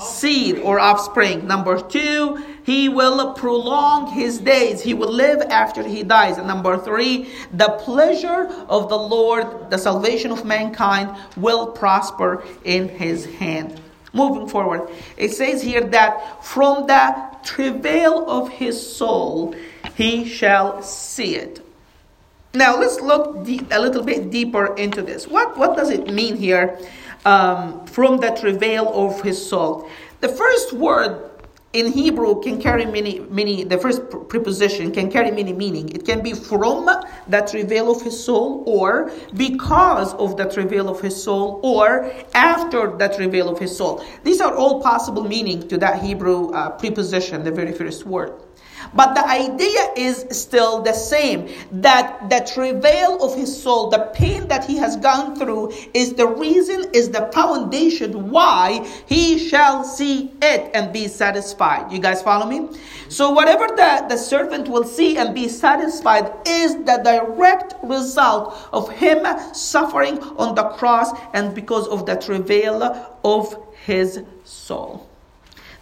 seed 0.00 0.58
or 0.58 0.80
offspring. 0.80 1.46
Number 1.46 1.80
two, 1.80 2.42
he 2.64 2.88
will 2.88 3.34
prolong 3.34 4.12
his 4.12 4.38
days. 4.38 4.80
He 4.80 4.94
will 4.94 5.12
live 5.12 5.40
after 5.42 5.82
he 5.82 6.02
dies. 6.02 6.38
And 6.38 6.46
number 6.46 6.78
three, 6.78 7.30
the 7.52 7.70
pleasure 7.80 8.48
of 8.68 8.88
the 8.88 8.98
Lord, 8.98 9.70
the 9.70 9.78
salvation 9.78 10.30
of 10.30 10.44
mankind, 10.44 11.16
will 11.36 11.66
prosper 11.68 12.44
in 12.64 12.88
his 12.88 13.26
hand. 13.26 13.80
Moving 14.12 14.48
forward, 14.48 14.90
it 15.16 15.30
says 15.30 15.62
here 15.62 15.82
that 15.82 16.44
from 16.44 16.86
the 16.86 17.30
travail 17.44 18.28
of 18.28 18.48
his 18.48 18.94
soul 18.96 19.54
he 19.94 20.26
shall 20.26 20.82
see 20.82 21.36
it. 21.36 21.64
Now 22.52 22.78
let's 22.78 23.00
look 23.00 23.44
deep, 23.44 23.68
a 23.70 23.78
little 23.78 24.02
bit 24.02 24.30
deeper 24.30 24.74
into 24.76 25.02
this. 25.02 25.28
What, 25.28 25.56
what 25.56 25.76
does 25.76 25.90
it 25.90 26.12
mean 26.12 26.36
here? 26.36 26.78
um, 27.24 27.86
from 27.86 28.18
the 28.18 28.30
travail 28.30 28.88
of 28.94 29.20
his 29.22 29.48
soul. 29.48 29.88
The 30.20 30.28
first 30.28 30.72
word 30.72 31.30
in 31.72 31.92
Hebrew 31.92 32.42
can 32.42 32.60
carry 32.60 32.84
many, 32.84 33.20
many, 33.20 33.62
the 33.62 33.78
first 33.78 34.02
preposition 34.28 34.90
can 34.90 35.10
carry 35.10 35.30
many 35.30 35.52
meaning. 35.52 35.88
It 35.90 36.04
can 36.04 36.20
be 36.20 36.32
from 36.34 36.86
the 36.86 37.40
travail 37.42 37.92
of 37.92 38.02
his 38.02 38.22
soul, 38.22 38.64
or 38.66 39.12
because 39.34 40.14
of 40.14 40.36
the 40.36 40.46
travail 40.46 40.88
of 40.88 41.00
his 41.00 41.22
soul, 41.22 41.60
or 41.62 42.12
after 42.34 42.96
the 42.96 43.08
travail 43.08 43.48
of 43.48 43.58
his 43.58 43.76
soul. 43.76 44.04
These 44.24 44.40
are 44.40 44.54
all 44.54 44.82
possible 44.82 45.22
meaning 45.22 45.68
to 45.68 45.78
that 45.78 46.02
Hebrew 46.02 46.50
uh, 46.50 46.70
preposition, 46.70 47.44
the 47.44 47.52
very 47.52 47.72
first 47.72 48.04
word. 48.04 48.32
But 48.94 49.14
the 49.14 49.26
idea 49.26 49.92
is 49.96 50.26
still 50.30 50.82
the 50.82 50.92
same 50.92 51.48
that 51.72 52.28
the 52.28 52.40
travail 52.52 53.22
of 53.22 53.36
his 53.36 53.62
soul, 53.62 53.88
the 53.88 54.10
pain 54.14 54.48
that 54.48 54.64
he 54.64 54.76
has 54.78 54.96
gone 54.96 55.36
through, 55.36 55.72
is 55.94 56.14
the 56.14 56.26
reason, 56.26 56.90
is 56.92 57.10
the 57.10 57.30
foundation 57.32 58.30
why 58.30 58.86
he 59.06 59.38
shall 59.38 59.84
see 59.84 60.32
it 60.42 60.70
and 60.74 60.92
be 60.92 61.06
satisfied. 61.08 61.92
You 61.92 62.00
guys 62.00 62.22
follow 62.22 62.46
me? 62.46 62.68
So, 63.08 63.30
whatever 63.30 63.66
the, 63.66 64.06
the 64.08 64.16
servant 64.16 64.68
will 64.68 64.84
see 64.84 65.16
and 65.16 65.34
be 65.34 65.48
satisfied 65.48 66.32
is 66.46 66.74
the 66.76 67.00
direct 67.04 67.74
result 67.82 68.56
of 68.72 68.90
him 68.90 69.26
suffering 69.52 70.18
on 70.38 70.54
the 70.54 70.64
cross 70.64 71.10
and 71.32 71.54
because 71.54 71.88
of 71.88 72.06
the 72.06 72.16
travail 72.16 72.82
of 73.24 73.56
his 73.84 74.22
soul. 74.44 75.09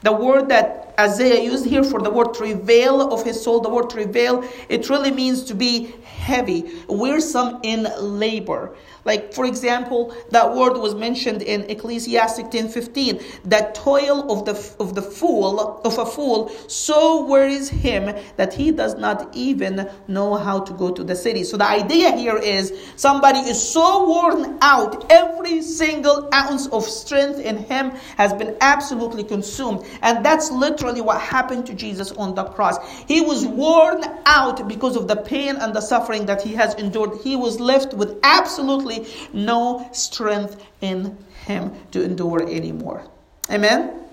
The 0.02 0.12
word 0.12 0.48
that 0.48 0.94
Isaiah 0.98 1.42
used 1.42 1.66
here 1.66 1.84
for 1.84 2.00
the 2.00 2.10
word 2.10 2.34
travail 2.34 3.12
of 3.12 3.24
his 3.24 3.42
soul, 3.42 3.60
the 3.60 3.68
word 3.68 3.90
travail, 3.90 4.44
it 4.68 4.88
really 4.88 5.10
means 5.10 5.44
to 5.44 5.54
be 5.54 5.94
heavy, 6.04 6.82
wearisome 6.88 7.60
in 7.62 7.88
labor. 7.98 8.74
Like, 9.08 9.32
for 9.32 9.46
example, 9.46 10.14
that 10.32 10.54
word 10.54 10.76
was 10.76 10.94
mentioned 10.94 11.40
in 11.40 11.62
Ecclesiastic 11.70 12.50
10:15. 12.50 13.22
That 13.46 13.74
toil 13.74 14.30
of 14.30 14.44
the 14.44 14.54
of 14.78 14.94
the 14.94 15.00
fool 15.00 15.80
of 15.82 15.98
a 15.98 16.04
fool 16.04 16.50
so 16.66 17.24
worries 17.24 17.70
him 17.70 18.14
that 18.36 18.52
he 18.52 18.70
does 18.70 18.96
not 18.96 19.28
even 19.32 19.88
know 20.08 20.34
how 20.34 20.60
to 20.60 20.72
go 20.74 20.90
to 20.90 21.02
the 21.02 21.16
city. 21.16 21.42
So 21.42 21.56
the 21.56 21.68
idea 21.68 22.10
here 22.16 22.36
is 22.36 22.72
somebody 22.96 23.38
is 23.38 23.60
so 23.76 24.06
worn 24.06 24.58
out, 24.60 25.10
every 25.10 25.62
single 25.62 26.28
ounce 26.34 26.66
of 26.66 26.84
strength 26.84 27.40
in 27.40 27.56
him 27.56 27.92
has 28.18 28.34
been 28.34 28.56
absolutely 28.60 29.24
consumed. 29.24 29.84
And 30.02 30.22
that's 30.22 30.50
literally 30.50 31.00
what 31.00 31.18
happened 31.20 31.64
to 31.68 31.74
Jesus 31.74 32.12
on 32.12 32.34
the 32.34 32.44
cross. 32.44 32.76
He 33.06 33.22
was 33.22 33.46
worn 33.46 34.04
out 34.26 34.68
because 34.68 34.96
of 34.96 35.08
the 35.08 35.16
pain 35.16 35.56
and 35.56 35.72
the 35.72 35.80
suffering 35.80 36.26
that 36.26 36.42
he 36.42 36.52
has 36.54 36.74
endured. 36.74 37.12
He 37.22 37.36
was 37.36 37.58
left 37.58 37.94
with 37.94 38.18
absolutely 38.22 38.97
no 39.32 39.88
strength 39.92 40.64
in 40.80 41.16
him 41.46 41.72
to 41.92 42.02
endure 42.02 42.42
anymore. 42.42 43.04
Amen? 43.50 44.04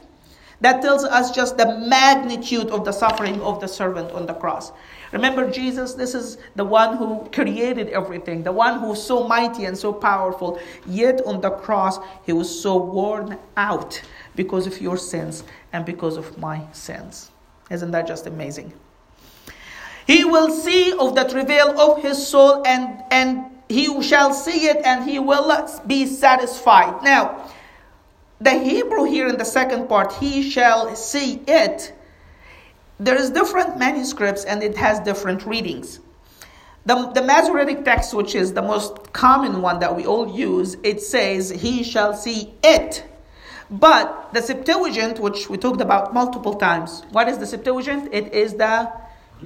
That 0.62 0.82
tells 0.82 1.04
us 1.04 1.32
just 1.32 1.58
the 1.58 1.78
magnitude 1.78 2.70
of 2.70 2.86
the 2.86 2.92
suffering 2.92 3.42
of 3.42 3.60
the 3.60 3.68
servant 3.68 4.12
on 4.12 4.26
the 4.26 4.34
cross. 4.34 4.72
Remember, 5.12 5.50
Jesus, 5.50 5.94
this 5.94 6.16
is 6.16 6.38
the 6.56 6.64
one 6.64 6.98
who 6.98 7.28
created 7.32 7.90
everything, 7.90 8.44
the 8.44 8.52
one 8.52 8.80
who's 8.80 9.02
so 9.02 9.28
mighty 9.28 9.66
and 9.66 9.78
so 9.78 9.94
powerful. 9.94 10.60
Yet 10.86 11.22
on 11.26 11.42
the 11.42 11.52
cross, 11.52 12.00
he 12.26 12.34
was 12.34 12.50
so 12.62 12.78
worn 12.78 13.38
out 13.58 14.02
because 14.36 14.66
of 14.66 14.82
your 14.82 14.98
sins 14.98 15.44
and 15.74 15.86
because 15.86 16.18
of 16.18 16.38
my 16.38 16.66
sins. 16.72 17.32
Isn't 17.70 17.92
that 17.92 18.08
just 18.08 18.26
amazing? 18.26 18.74
He 20.08 20.24
will 20.24 20.52
see 20.52 20.92
of 20.94 21.16
the 21.16 21.24
travail 21.24 21.80
of 21.80 22.02
his 22.02 22.26
soul 22.26 22.66
and, 22.66 23.04
and 23.12 23.46
he 23.70 24.02
shall 24.02 24.34
see 24.34 24.68
it 24.68 24.78
and 24.86 25.10
he 25.10 25.20
will 25.20 25.68
be 25.88 26.06
satisfied. 26.06 27.04
Now, 27.04 27.50
the 28.40 28.52
Hebrew 28.52 29.06
here 29.06 29.28
in 29.28 29.38
the 29.38 29.46
second 29.46 29.88
part, 29.88 30.14
he 30.14 30.50
shall 30.50 30.96
see 30.96 31.42
it. 31.48 31.94
There 33.00 33.16
is 33.16 33.30
different 33.32 33.78
manuscripts 33.78 34.46
and 34.46 34.64
it 34.64 34.78
has 34.78 35.00
different 35.00 35.46
readings. 35.46 36.00
The, 36.86 37.12
the 37.14 37.24
Masoretic 37.24 37.84
text, 37.84 38.14
which 38.14 38.36
is 38.36 38.54
the 38.54 38.62
most 38.62 39.12
common 39.12 39.62
one 39.62 39.80
that 39.80 39.96
we 39.96 40.06
all 40.06 40.30
use, 40.38 40.78
it 40.84 41.02
says, 41.02 41.50
He 41.50 41.84
shall 41.84 42.14
see 42.14 42.54
it. 42.64 43.04
But 43.72 44.30
the 44.34 44.42
Septuagint, 44.42 45.20
which 45.20 45.50
we 45.50 45.58
talked 45.58 45.82
about 45.82 46.14
multiple 46.14 46.54
times, 46.54 47.04
what 47.12 47.28
is 47.28 47.40
the 47.40 47.48
Septuagint? 47.48 48.10
It 48.14 48.34
is 48.34 48.54
the 48.54 48.92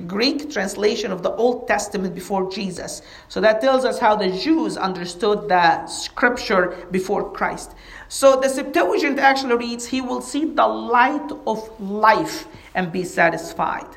Greek 0.08 0.51
translation 0.51 1.12
of 1.12 1.24
the 1.24 1.31
Old 1.31 1.67
Testament 1.67 2.13
before 2.13 2.51
Jesus. 2.51 3.01
So 3.27 3.41
that 3.41 3.62
tells 3.62 3.86
us 3.86 4.00
how 4.00 4.15
the 4.15 4.29
Jews 4.29 4.77
understood 4.77 5.50
the 5.50 5.86
scripture 5.88 6.88
before 6.91 7.31
Christ. 7.31 7.74
So 8.08 8.39
the 8.39 8.50
Septuagint 8.50 9.19
actually 9.19 9.55
reads, 9.55 9.86
He 9.86 10.01
will 10.01 10.22
see 10.22 10.46
the 10.46 10.67
light 10.67 11.31
of 11.48 11.79
life 11.81 12.48
and 12.75 12.91
be 12.91 13.03
satisfied. 13.03 13.88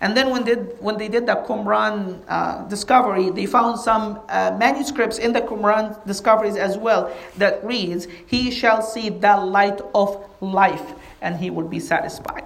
And 0.00 0.16
then 0.16 0.30
when 0.30 0.42
they, 0.42 0.54
when 0.54 0.98
they 0.98 1.06
did 1.08 1.26
the 1.26 1.36
Qumran 1.36 2.22
uh, 2.26 2.64
discovery, 2.64 3.30
they 3.30 3.46
found 3.46 3.78
some 3.78 4.20
uh, 4.28 4.56
manuscripts 4.58 5.18
in 5.18 5.32
the 5.32 5.40
Qumran 5.40 6.04
discoveries 6.06 6.56
as 6.56 6.76
well 6.76 7.16
that 7.36 7.64
reads, 7.64 8.08
He 8.26 8.50
shall 8.50 8.82
see 8.82 9.10
the 9.10 9.36
light 9.36 9.80
of 9.94 10.28
life 10.40 10.94
and 11.20 11.36
he 11.36 11.50
will 11.50 11.68
be 11.68 11.78
satisfied. 11.78 12.44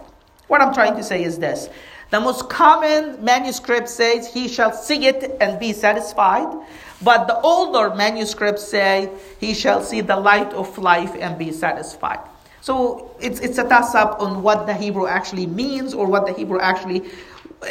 What 0.49 0.61
I'm 0.61 0.73
trying 0.73 0.97
to 0.97 1.03
say 1.03 1.25
is 1.25 1.39
this. 1.39 1.69
The 2.11 2.21
most 2.21 2.49
common 2.49 3.23
manuscript 3.25 3.89
says, 3.89 4.33
He 4.33 4.49
shall 4.49 4.73
see 4.73 5.07
it 5.07 5.37
and 5.41 5.59
be 5.59 5.73
satisfied. 5.73 6.47
But 7.03 7.27
the 7.27 7.39
older 7.41 7.95
manuscripts 7.95 8.67
say, 8.67 9.11
He 9.41 9.55
shall 9.55 9.83
see 9.83 10.01
the 10.01 10.17
light 10.17 10.53
of 10.53 10.79
life 10.79 11.15
and 11.19 11.39
be 11.39 11.53
satisfied. 11.53 12.21
So 12.61 13.11
it's, 13.21 13.41
it's 13.41 13.59
a 13.59 13.69
toss 13.69 13.95
up 13.95 14.21
on 14.21 14.43
what 14.43 14.67
the 14.67 14.75
Hebrew 14.75 15.07
actually 15.07 15.47
means 15.47 15.95
or 15.95 16.07
what 16.07 16.27
the 16.27 16.33
Hebrew 16.33 16.61
actually 16.61 17.03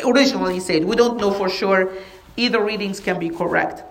originally 0.06 0.60
said. 0.60 0.84
We 0.86 0.96
don't 0.96 1.18
know 1.18 1.32
for 1.32 1.50
sure. 1.50 1.92
Either 2.38 2.64
readings 2.64 3.00
can 3.00 3.20
be 3.20 3.30
correct. 3.30 3.84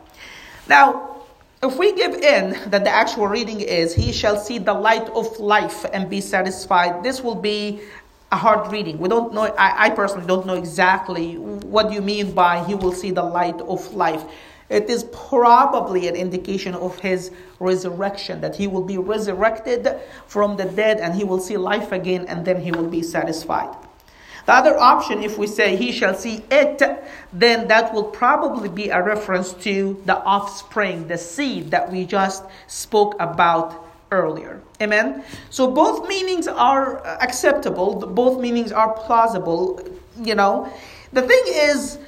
Now, 0.69 1.15
if 1.63 1.79
we 1.79 1.95
give 1.95 2.15
in 2.15 2.71
that 2.71 2.85
the 2.85 2.91
actual 2.91 3.27
reading 3.27 3.61
is, 3.61 3.95
He 3.95 4.13
shall 4.13 4.37
see 4.37 4.59
the 4.59 4.75
light 4.75 5.09
of 5.11 5.39
life 5.41 5.87
and 5.93 6.11
be 6.11 6.21
satisfied, 6.21 7.03
this 7.03 7.23
will 7.23 7.35
be 7.35 7.81
a 8.35 8.37
hard 8.37 8.73
reading. 8.73 8.99
We 8.99 9.09
don't 9.09 9.33
know, 9.33 9.45
I, 9.57 9.87
I 9.87 9.91
personally 9.91 10.27
don't 10.27 10.45
know 10.45 10.55
exactly 10.55 11.37
what 11.39 11.93
you 11.93 12.03
mean 12.03 12.33
by 12.33 12.65
He 12.65 12.75
will 12.75 12.93
see 12.93 13.13
the 13.13 13.23
light 13.23 13.61
of 13.61 13.95
life. 13.95 14.25
It 14.69 14.91
is 14.91 15.05
probably 15.05 16.09
an 16.09 16.17
indication 16.17 16.75
of 16.75 16.99
his 16.99 17.31
resurrection, 17.61 18.41
that 18.41 18.57
he 18.57 18.67
will 18.67 18.83
be 18.83 18.99
resurrected 18.99 19.89
from 20.27 20.57
the 20.57 20.65
dead 20.65 20.99
and 20.99 21.15
he 21.15 21.23
will 21.23 21.39
see 21.39 21.57
life 21.57 21.93
again 21.93 22.25
and 22.27 22.45
then 22.45 22.61
he 22.61 22.73
will 22.73 22.89
be 22.89 23.03
satisfied. 23.03 23.73
The 24.47 24.55
other 24.55 24.77
option, 24.79 25.23
if 25.23 25.39
we 25.39 25.47
say 25.47 25.77
he 25.77 25.93
shall 25.93 26.15
see 26.15 26.43
it, 26.51 26.83
then 27.33 27.69
that 27.69 27.95
will 27.95 28.05
probably 28.05 28.69
be 28.69 28.89
a 28.89 29.01
reference 29.03 29.53
to 29.65 30.03
the 30.07 30.19
offspring, 30.25 31.07
the 31.09 31.19
seed 31.19 31.71
that 31.71 31.93
we 31.93 32.05
just 32.05 32.43
spoke 32.67 33.15
about 33.21 33.84
earlier. 34.15 34.63
Amen? 34.81 35.25
So 35.51 35.71
both 35.71 36.09
meanings 36.09 36.49
are 36.49 37.05
uh, 37.05 37.19
acceptable, 37.21 37.95
both 37.95 38.41
meanings 38.41 38.73
are 38.73 38.93
plausible, 38.93 39.81
you 40.21 40.35
know. 40.35 40.73
The 41.13 41.23
thing 41.23 41.43
is, 41.47 41.99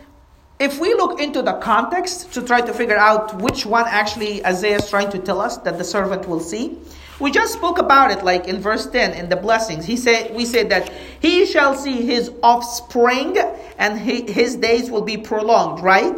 if 0.59 0.81
we 0.81 0.95
look 0.95 1.21
into 1.21 1.43
the 1.43 1.55
context 1.55 2.33
to 2.33 2.43
try 2.43 2.61
to 2.61 2.73
figure 2.73 2.97
out 2.97 3.41
which 3.43 3.67
one 3.67 3.85
actually 3.87 4.45
Isaiah 4.45 4.77
is 4.77 4.89
trying 4.89 5.11
to 5.11 5.19
tell 5.19 5.41
us 5.41 5.59
that 5.59 5.77
the 5.79 5.85
servant 5.85 6.27
will 6.27 6.41
see, 6.41 6.79
we 7.21 7.31
just 7.31 7.53
spoke 7.55 7.79
about 7.79 8.11
it 8.11 8.25
like 8.25 8.47
in 8.47 8.61
verse 8.61 8.87
10 8.87 9.13
in 9.13 9.29
the 9.29 9.37
blessings. 9.37 9.85
He 9.85 9.97
said 9.97 10.35
we 10.35 10.45
said 10.45 10.71
that 10.71 10.93
he 11.21 11.47
shall 11.47 11.75
see 11.75 12.03
his 12.03 12.31
offspring 12.43 13.37
and 13.79 13.99
he, 13.99 14.31
his 14.31 14.57
days 14.57 14.91
will 14.91 15.03
be 15.03 15.17
prolonged, 15.17 15.83
right? 15.83 16.17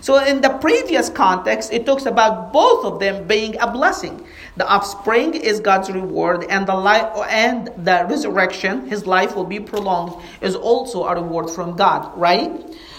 So 0.00 0.16
in 0.24 0.40
the 0.40 0.50
previous 0.50 1.10
context, 1.10 1.72
it 1.72 1.84
talks 1.84 2.06
about 2.06 2.52
both 2.52 2.84
of 2.84 3.00
them 3.00 3.26
being 3.26 3.58
a 3.60 3.70
blessing. 3.70 4.24
The 4.56 4.66
offspring 4.68 5.34
is 5.34 5.60
God's 5.60 5.90
reward, 5.90 6.44
and 6.48 6.66
the 6.66 6.74
life 6.74 7.10
and 7.28 7.68
the 7.78 8.06
resurrection, 8.08 8.86
his 8.86 9.06
life 9.06 9.36
will 9.36 9.44
be 9.44 9.60
prolonged, 9.60 10.22
is 10.40 10.54
also 10.54 11.04
a 11.04 11.14
reward 11.14 11.50
from 11.50 11.76
God, 11.76 12.16
right? 12.18 12.50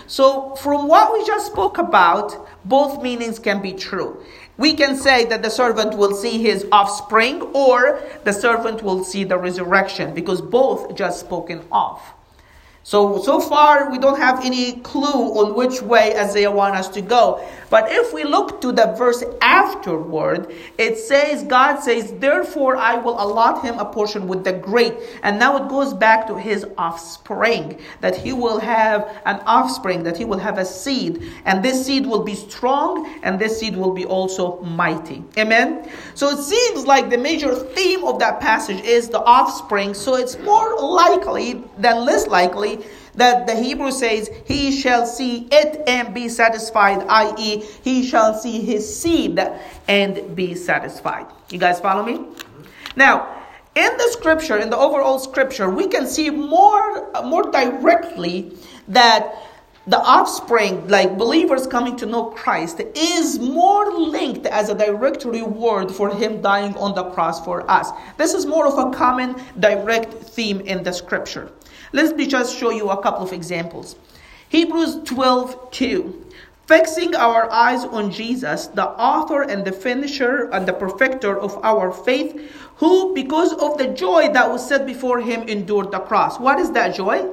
So 0.08 0.56
from 0.56 0.88
what 0.88 1.14
we 1.14 1.26
just 1.26 1.48
spoke 1.48 1.78
about, 1.78 2.48
both 2.66 3.02
meanings 3.02 3.40
can 3.40 3.62
be 3.62 3.74
true. 3.74 4.24
We 4.58 4.74
can 4.74 4.96
say 4.96 5.26
that 5.26 5.42
the 5.42 5.50
servant 5.50 5.98
will 5.98 6.14
see 6.14 6.42
his 6.42 6.68
offspring 6.72 7.42
or 7.54 8.02
the 8.24 8.34
servant 8.34 8.84
will 8.84 9.04
see 9.04 9.24
the 9.24 9.38
resurrection 9.38 10.14
because 10.14 10.42
both 10.42 10.96
just 10.96 11.20
spoken 11.20 11.64
of. 11.72 12.02
So, 12.84 13.22
so 13.22 13.40
far 13.40 13.92
we 13.92 14.00
don't 14.00 14.18
have 14.18 14.44
any 14.44 14.74
clue 14.82 15.04
on 15.06 15.56
which 15.56 15.82
way 15.82 16.18
Isaiah 16.18 16.50
wants 16.50 16.80
us 16.80 16.90
to 16.90 17.02
go. 17.02 17.48
But 17.70 17.90
if 17.90 18.12
we 18.12 18.24
look 18.24 18.60
to 18.62 18.72
the 18.72 18.94
verse 18.98 19.24
afterward, 19.42 20.54
it 20.78 20.98
says, 20.98 21.44
God 21.44 21.80
says, 21.80 22.12
therefore 22.14 22.76
I 22.76 22.96
will 22.96 23.22
allot 23.22 23.64
him 23.64 23.78
a 23.80 23.86
portion 23.86 24.28
with 24.28 24.44
the 24.44 24.52
great. 24.52 24.96
And 25.24 25.40
now 25.40 25.64
it 25.64 25.70
goes 25.70 25.94
back 25.94 26.28
to 26.28 26.38
his 26.38 26.66
offspring, 26.78 27.80
that 28.02 28.18
he 28.18 28.34
will 28.34 28.60
have 28.60 29.22
an 29.26 29.42
offspring, 29.46 30.04
that 30.04 30.18
he 30.18 30.26
will 30.26 30.40
have 30.40 30.58
a 30.58 30.66
seed. 30.66 31.24
And 31.46 31.64
this 31.64 31.86
seed 31.86 32.06
will 32.06 32.24
be 32.24 32.36
strong, 32.36 33.08
and 33.24 33.40
this 33.40 33.60
seed 33.60 33.78
will 33.78 33.94
be 33.94 34.06
also 34.06 34.60
mighty. 34.62 35.24
Amen? 35.38 35.90
So 36.16 36.30
it 36.30 36.44
seems 36.44 36.86
like 36.86 37.10
the 37.10 37.18
major 37.18 37.56
theme 37.56 38.04
of 38.04 38.20
that 38.20 38.42
passage 38.42 38.84
is 38.84 39.08
the 39.08 39.22
offspring. 39.22 39.94
So 39.94 40.16
it's 40.16 40.38
more 40.40 40.78
likely 40.78 41.64
than 41.78 42.04
less 42.04 42.28
likely 42.28 42.71
that 43.16 43.48
the 43.48 43.56
Hebrew 43.56 43.92
says, 43.92 44.30
He 44.46 44.72
shall 44.72 45.06
see 45.06 45.48
it 45.52 45.82
and 45.88 46.14
be 46.14 46.30
satisfied, 46.30 47.06
i.e., 47.08 47.64
He 47.84 48.06
shall 48.06 48.34
see 48.34 48.62
His 48.62 49.02
seed 49.02 49.40
and 49.88 50.36
be 50.36 50.56
satisfied. 50.56 51.28
You 51.50 51.60
guys 51.60 51.80
follow 51.80 52.04
me? 52.04 52.26
Now, 52.96 53.42
in 53.76 53.98
the 53.98 54.10
scripture, 54.12 54.58
in 54.58 54.70
the 54.70 54.78
overall 54.78 55.20
scripture, 55.20 55.70
we 55.70 55.88
can 55.88 56.06
see 56.06 56.30
more, 56.30 57.12
more 57.24 57.44
directly 57.44 58.58
that 58.90 59.34
the 59.88 59.98
offspring, 59.98 60.88
like 60.88 61.18
believers 61.18 61.66
coming 61.66 61.96
to 61.98 62.06
know 62.06 62.26
Christ, 62.26 62.82
is 62.96 63.40
more 63.40 63.92
linked 63.92 64.46
as 64.46 64.70
a 64.70 64.76
direct 64.76 65.26
reward 65.26 65.92
for 65.92 66.14
Him 66.14 66.42
dying 66.42 66.76
on 66.76 66.94
the 66.94 67.06
cross 67.12 67.44
for 67.44 67.70
us. 67.70 67.90
This 68.18 68.34
is 68.34 68.46
more 68.46 68.68
of 68.68 68.78
a 68.78 68.96
common 68.96 69.42
direct 69.60 70.14
theme 70.14 70.62
in 70.62 70.84
the 70.84 70.92
scripture. 70.92 71.52
Let 71.94 72.16
me 72.16 72.26
just 72.26 72.58
show 72.58 72.72
you 72.72 72.90
a 72.90 73.02
couple 73.02 73.24
of 73.24 73.34
examples. 73.34 73.96
Hebrews 74.50 75.00
12 75.06 75.72
2. 75.72 76.26
Fixing 76.68 77.16
our 77.16 77.52
eyes 77.52 77.84
on 77.84 78.12
Jesus, 78.12 78.68
the 78.68 78.88
author 78.88 79.42
and 79.42 79.66
the 79.66 79.74
finisher 79.74 80.50
and 80.52 80.66
the 80.66 80.72
perfecter 80.72 81.38
of 81.38 81.60
our 81.64 81.92
faith, 81.92 82.50
who, 82.78 83.14
because 83.14 83.52
of 83.54 83.78
the 83.78 83.88
joy 83.88 84.32
that 84.32 84.50
was 84.50 84.66
set 84.66 84.86
before 84.86 85.20
him, 85.20 85.42
endured 85.50 85.92
the 85.92 86.00
cross. 86.00 86.40
What 86.40 86.60
is 86.60 86.72
that 86.72 86.96
joy? 86.96 87.30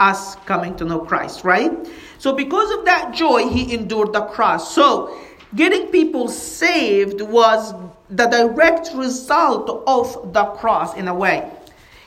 Us 0.00 0.36
coming 0.44 0.76
to 0.76 0.84
know 0.84 0.98
Christ, 0.98 1.44
right? 1.44 1.72
So, 2.18 2.34
because 2.34 2.70
of 2.78 2.84
that 2.84 3.14
joy, 3.14 3.48
he 3.48 3.72
endured 3.72 4.12
the 4.12 4.26
cross. 4.26 4.74
So, 4.74 5.18
getting 5.54 5.86
people 5.86 6.28
saved 6.28 7.22
was 7.22 7.72
the 8.10 8.26
direct 8.26 8.90
result 8.94 9.82
of 9.86 10.34
the 10.34 10.44
cross 10.44 10.94
in 10.94 11.08
a 11.08 11.14
way. 11.14 11.50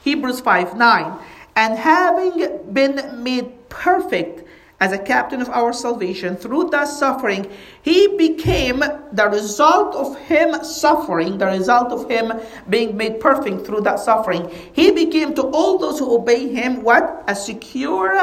Hebrews 0.04 0.42
5 0.42 0.78
9 0.78 1.20
and 1.56 1.78
having 1.78 2.74
been 2.74 3.24
made 3.24 3.70
perfect 3.70 4.44
as 4.80 4.94
a 4.94 4.98
captain 4.98 5.42
of 5.42 5.50
our 5.50 5.74
salvation 5.74 6.36
through 6.36 6.70
that 6.70 6.88
suffering, 6.88 7.52
he 7.82 8.16
became 8.18 8.80
the 8.80 9.30
result 9.30 9.94
of 9.96 10.18
him 10.20 10.64
suffering, 10.64 11.38
the 11.38 11.46
result 11.46 11.92
of 11.92 12.10
him 12.10 12.32
being 12.70 12.96
made 12.96 13.20
perfect 13.20 13.66
through 13.66 13.82
that 13.82 14.00
suffering. 14.00 14.50
He 14.74 14.92
became 14.92 15.34
to 15.36 15.44
all 15.44 15.78
those 15.78 16.00
who 16.00 16.16
obey 16.16 16.48
him 16.48 16.82
what? 16.84 17.24
A 17.28 17.36
secure 17.36 18.16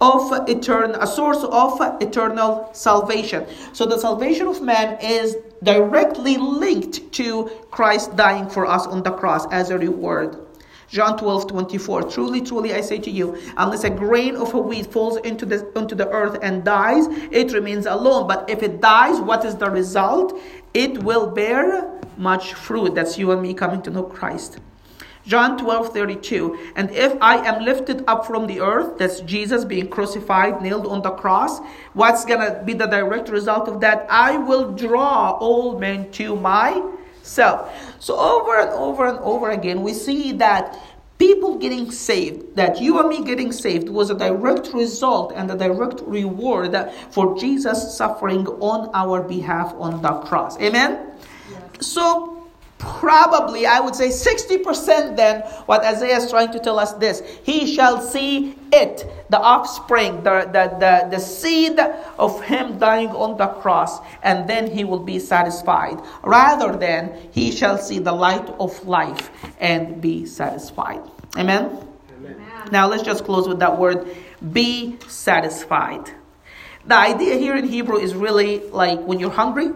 of 0.00 0.48
eternal 0.48 0.94
a 1.02 1.06
source 1.08 1.42
of 1.42 1.80
eternal 2.00 2.70
salvation. 2.72 3.44
So 3.72 3.84
the 3.84 3.98
salvation 3.98 4.46
of 4.46 4.62
man 4.62 4.96
is 5.02 5.36
directly 5.64 6.36
linked 6.36 7.10
to 7.14 7.50
Christ 7.72 8.14
dying 8.14 8.48
for 8.48 8.64
us 8.64 8.86
on 8.86 9.02
the 9.02 9.10
cross 9.10 9.46
as 9.50 9.70
a 9.70 9.78
reward. 9.78 10.47
John 10.88 11.18
12, 11.18 11.48
24. 11.48 12.02
Truly, 12.04 12.40
truly, 12.40 12.72
I 12.72 12.80
say 12.80 12.98
to 12.98 13.10
you, 13.10 13.36
unless 13.58 13.84
a 13.84 13.90
grain 13.90 14.36
of 14.36 14.54
wheat 14.54 14.86
falls 14.86 15.18
into 15.18 15.44
the, 15.44 15.70
into 15.78 15.94
the 15.94 16.08
earth 16.08 16.38
and 16.42 16.64
dies, 16.64 17.06
it 17.30 17.52
remains 17.52 17.84
alone. 17.84 18.26
But 18.26 18.48
if 18.48 18.62
it 18.62 18.80
dies, 18.80 19.20
what 19.20 19.44
is 19.44 19.56
the 19.56 19.70
result? 19.70 20.40
It 20.72 21.02
will 21.02 21.30
bear 21.30 22.00
much 22.16 22.54
fruit. 22.54 22.94
That's 22.94 23.18
you 23.18 23.32
and 23.32 23.42
me 23.42 23.52
coming 23.52 23.82
to 23.82 23.90
know 23.90 24.02
Christ. 24.02 24.60
John 25.26 25.58
12 25.58 25.92
32. 25.92 26.72
And 26.74 26.90
if 26.90 27.14
I 27.20 27.46
am 27.46 27.62
lifted 27.62 28.02
up 28.06 28.26
from 28.26 28.46
the 28.46 28.60
earth, 28.60 28.96
that's 28.96 29.20
Jesus 29.20 29.62
being 29.62 29.88
crucified, 29.88 30.62
nailed 30.62 30.86
on 30.86 31.02
the 31.02 31.10
cross, 31.10 31.60
what's 31.92 32.24
going 32.24 32.40
to 32.40 32.62
be 32.64 32.72
the 32.72 32.86
direct 32.86 33.28
result 33.28 33.68
of 33.68 33.82
that? 33.82 34.06
I 34.08 34.38
will 34.38 34.72
draw 34.72 35.32
all 35.32 35.78
men 35.78 36.10
to 36.12 36.34
myself. 37.28 37.70
So, 38.00 38.16
over 38.18 38.58
and 38.58 38.70
over 38.70 39.06
and 39.06 39.18
over 39.18 39.50
again, 39.50 39.82
we 39.82 39.92
see 39.92 40.32
that 40.32 40.78
people 41.18 41.58
getting 41.58 41.90
saved, 41.90 42.56
that 42.56 42.80
you 42.80 42.98
and 42.98 43.08
me 43.08 43.24
getting 43.24 43.52
saved, 43.52 43.88
was 43.88 44.10
a 44.10 44.14
direct 44.14 44.72
result 44.72 45.32
and 45.34 45.50
a 45.50 45.56
direct 45.56 46.00
reward 46.06 46.74
for 47.10 47.38
Jesus 47.38 47.96
suffering 47.96 48.46
on 48.46 48.90
our 48.94 49.22
behalf 49.22 49.74
on 49.78 50.00
the 50.00 50.12
cross. 50.20 50.58
Amen? 50.60 51.12
So, 51.80 52.37
probably 52.78 53.66
i 53.66 53.80
would 53.80 53.94
say 53.94 54.08
60% 54.08 55.16
then 55.16 55.42
what 55.66 55.84
isaiah 55.84 56.16
is 56.18 56.30
trying 56.30 56.52
to 56.52 56.58
tell 56.58 56.78
us 56.78 56.92
this. 56.94 57.22
He 57.42 57.74
shall 57.74 58.00
see 58.00 58.54
it 58.72 59.06
the 59.30 59.38
offspring 59.38 60.22
the, 60.22 60.48
the, 60.52 60.76
the, 60.78 61.08
the 61.10 61.18
seed 61.20 61.78
of 62.18 62.42
him 62.44 62.78
dying 62.78 63.08
on 63.10 63.36
the 63.36 63.46
cross 63.46 63.98
and 64.22 64.48
then 64.48 64.70
he 64.70 64.84
will 64.84 65.00
be 65.00 65.18
satisfied. 65.18 66.00
Rather 66.22 66.76
than 66.76 67.18
he 67.32 67.50
shall 67.50 67.78
see 67.78 67.98
the 67.98 68.12
light 68.12 68.48
of 68.60 68.86
life 68.86 69.30
and 69.60 70.00
be 70.00 70.26
satisfied. 70.26 71.00
Amen, 71.36 71.86
amen. 72.16 72.40
now 72.70 72.88
let's 72.88 73.02
just 73.02 73.24
close 73.24 73.48
with 73.48 73.58
that 73.58 73.78
word 73.78 74.08
be 74.52 74.96
satisfied. 75.08 76.10
The 76.86 76.96
idea 76.96 77.36
here 77.36 77.56
in 77.56 77.66
hebrew 77.66 77.98
is 77.98 78.14
really 78.14 78.60
like 78.70 79.00
when 79.00 79.20
you're 79.20 79.30
hungry 79.30 79.70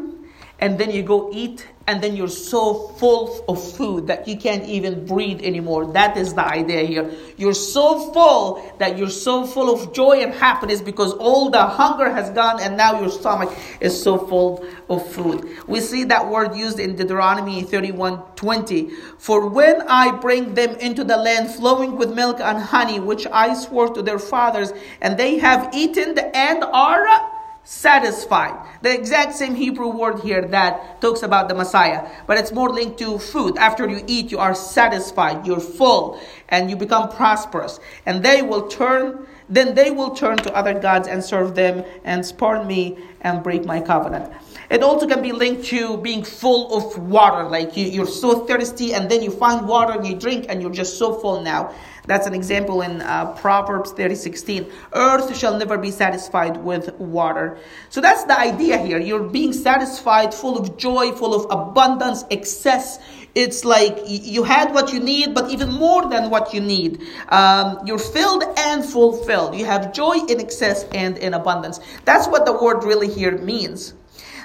and 0.60 0.78
then 0.78 0.90
you 0.90 1.02
go 1.02 1.30
eat 1.32 1.66
and 1.86 2.02
then 2.02 2.14
you're 2.14 2.28
so 2.28 2.88
full 2.98 3.44
of 3.48 3.72
food 3.76 4.06
that 4.06 4.28
you 4.28 4.36
can't 4.36 4.64
even 4.64 5.04
breathe 5.04 5.40
anymore. 5.42 5.92
That 5.92 6.16
is 6.16 6.34
the 6.34 6.46
idea 6.46 6.84
here. 6.84 7.10
You're 7.36 7.54
so 7.54 8.12
full 8.12 8.72
that 8.78 8.96
you're 8.96 9.10
so 9.10 9.46
full 9.46 9.72
of 9.72 9.92
joy 9.92 10.20
and 10.20 10.32
happiness 10.32 10.80
because 10.80 11.12
all 11.14 11.50
the 11.50 11.62
hunger 11.64 12.10
has 12.10 12.30
gone 12.30 12.60
and 12.60 12.76
now 12.76 13.00
your 13.00 13.10
stomach 13.10 13.52
is 13.80 14.00
so 14.00 14.18
full 14.18 14.64
of 14.88 15.06
food. 15.10 15.48
We 15.66 15.80
see 15.80 16.04
that 16.04 16.28
word 16.28 16.54
used 16.54 16.78
in 16.78 16.94
Deuteronomy 16.94 17.62
31 17.62 18.22
20. 18.36 18.90
For 19.18 19.48
when 19.48 19.82
I 19.82 20.12
bring 20.12 20.54
them 20.54 20.76
into 20.76 21.04
the 21.04 21.16
land 21.16 21.50
flowing 21.50 21.96
with 21.96 22.12
milk 22.12 22.40
and 22.40 22.58
honey, 22.58 23.00
which 23.00 23.26
I 23.26 23.54
swore 23.54 23.92
to 23.94 24.02
their 24.02 24.18
fathers, 24.18 24.72
and 25.00 25.18
they 25.18 25.38
have 25.38 25.74
eaten 25.74 26.18
and 26.18 26.64
are 26.64 27.31
satisfied. 27.64 28.54
The 28.82 28.92
exact 28.92 29.34
same 29.34 29.54
Hebrew 29.54 29.88
word 29.88 30.20
here 30.20 30.42
that 30.48 31.00
talks 31.00 31.22
about 31.22 31.48
the 31.48 31.54
Messiah, 31.54 32.08
but 32.26 32.38
it's 32.38 32.52
more 32.52 32.70
linked 32.70 32.98
to 32.98 33.18
food. 33.18 33.56
After 33.56 33.88
you 33.88 34.02
eat, 34.06 34.30
you 34.32 34.38
are 34.38 34.54
satisfied, 34.54 35.46
you're 35.46 35.60
full, 35.60 36.20
and 36.48 36.68
you 36.70 36.76
become 36.76 37.08
prosperous. 37.08 37.78
And 38.04 38.22
they 38.22 38.42
will 38.42 38.68
turn, 38.68 39.26
then 39.52 39.74
they 39.74 39.90
will 39.90 40.10
turn 40.10 40.38
to 40.38 40.54
other 40.54 40.72
gods 40.78 41.06
and 41.06 41.22
serve 41.22 41.54
them 41.54 41.84
and 42.04 42.24
spurn 42.24 42.66
me 42.66 42.96
and 43.20 43.42
break 43.42 43.66
my 43.66 43.80
covenant. 43.80 44.32
It 44.70 44.82
also 44.82 45.06
can 45.06 45.20
be 45.20 45.32
linked 45.32 45.64
to 45.66 45.98
being 45.98 46.24
full 46.24 46.74
of 46.74 46.98
water, 46.98 47.46
like 47.46 47.76
you, 47.76 47.86
you're 47.86 48.06
so 48.06 48.46
thirsty 48.46 48.94
and 48.94 49.10
then 49.10 49.22
you 49.22 49.30
find 49.30 49.68
water 49.68 49.92
and 49.92 50.06
you 50.06 50.16
drink 50.16 50.46
and 50.48 50.62
you're 50.62 50.72
just 50.72 50.98
so 50.98 51.12
full 51.12 51.42
now. 51.42 51.74
That's 52.06 52.26
an 52.26 52.34
example 52.34 52.80
in 52.80 53.00
uh, 53.02 53.32
Proverbs 53.34 53.92
30 53.92 54.14
16. 54.14 54.72
Earth 54.94 55.36
shall 55.36 55.56
never 55.56 55.78
be 55.78 55.90
satisfied 55.90 56.56
with 56.56 56.92
water. 56.94 57.58
So 57.90 58.00
that's 58.00 58.24
the 58.24 58.38
idea 58.38 58.78
here. 58.78 58.98
You're 58.98 59.28
being 59.28 59.52
satisfied, 59.52 60.34
full 60.34 60.58
of 60.58 60.76
joy, 60.76 61.12
full 61.12 61.34
of 61.34 61.46
abundance, 61.50 62.24
excess. 62.30 62.98
It's 63.34 63.64
like 63.64 63.98
you 64.06 64.44
had 64.44 64.74
what 64.74 64.92
you 64.92 65.00
need, 65.00 65.34
but 65.34 65.50
even 65.50 65.72
more 65.72 66.08
than 66.08 66.28
what 66.28 66.52
you 66.52 66.60
need. 66.60 67.00
Um, 67.28 67.80
you're 67.86 67.98
filled 67.98 68.44
and 68.58 68.84
fulfilled. 68.84 69.54
You 69.54 69.64
have 69.64 69.92
joy 69.94 70.18
in 70.28 70.38
excess 70.38 70.84
and 70.92 71.16
in 71.16 71.32
abundance. 71.32 71.80
That's 72.04 72.28
what 72.28 72.44
the 72.44 72.52
word 72.52 72.84
really 72.84 73.08
here 73.08 73.38
means. 73.38 73.94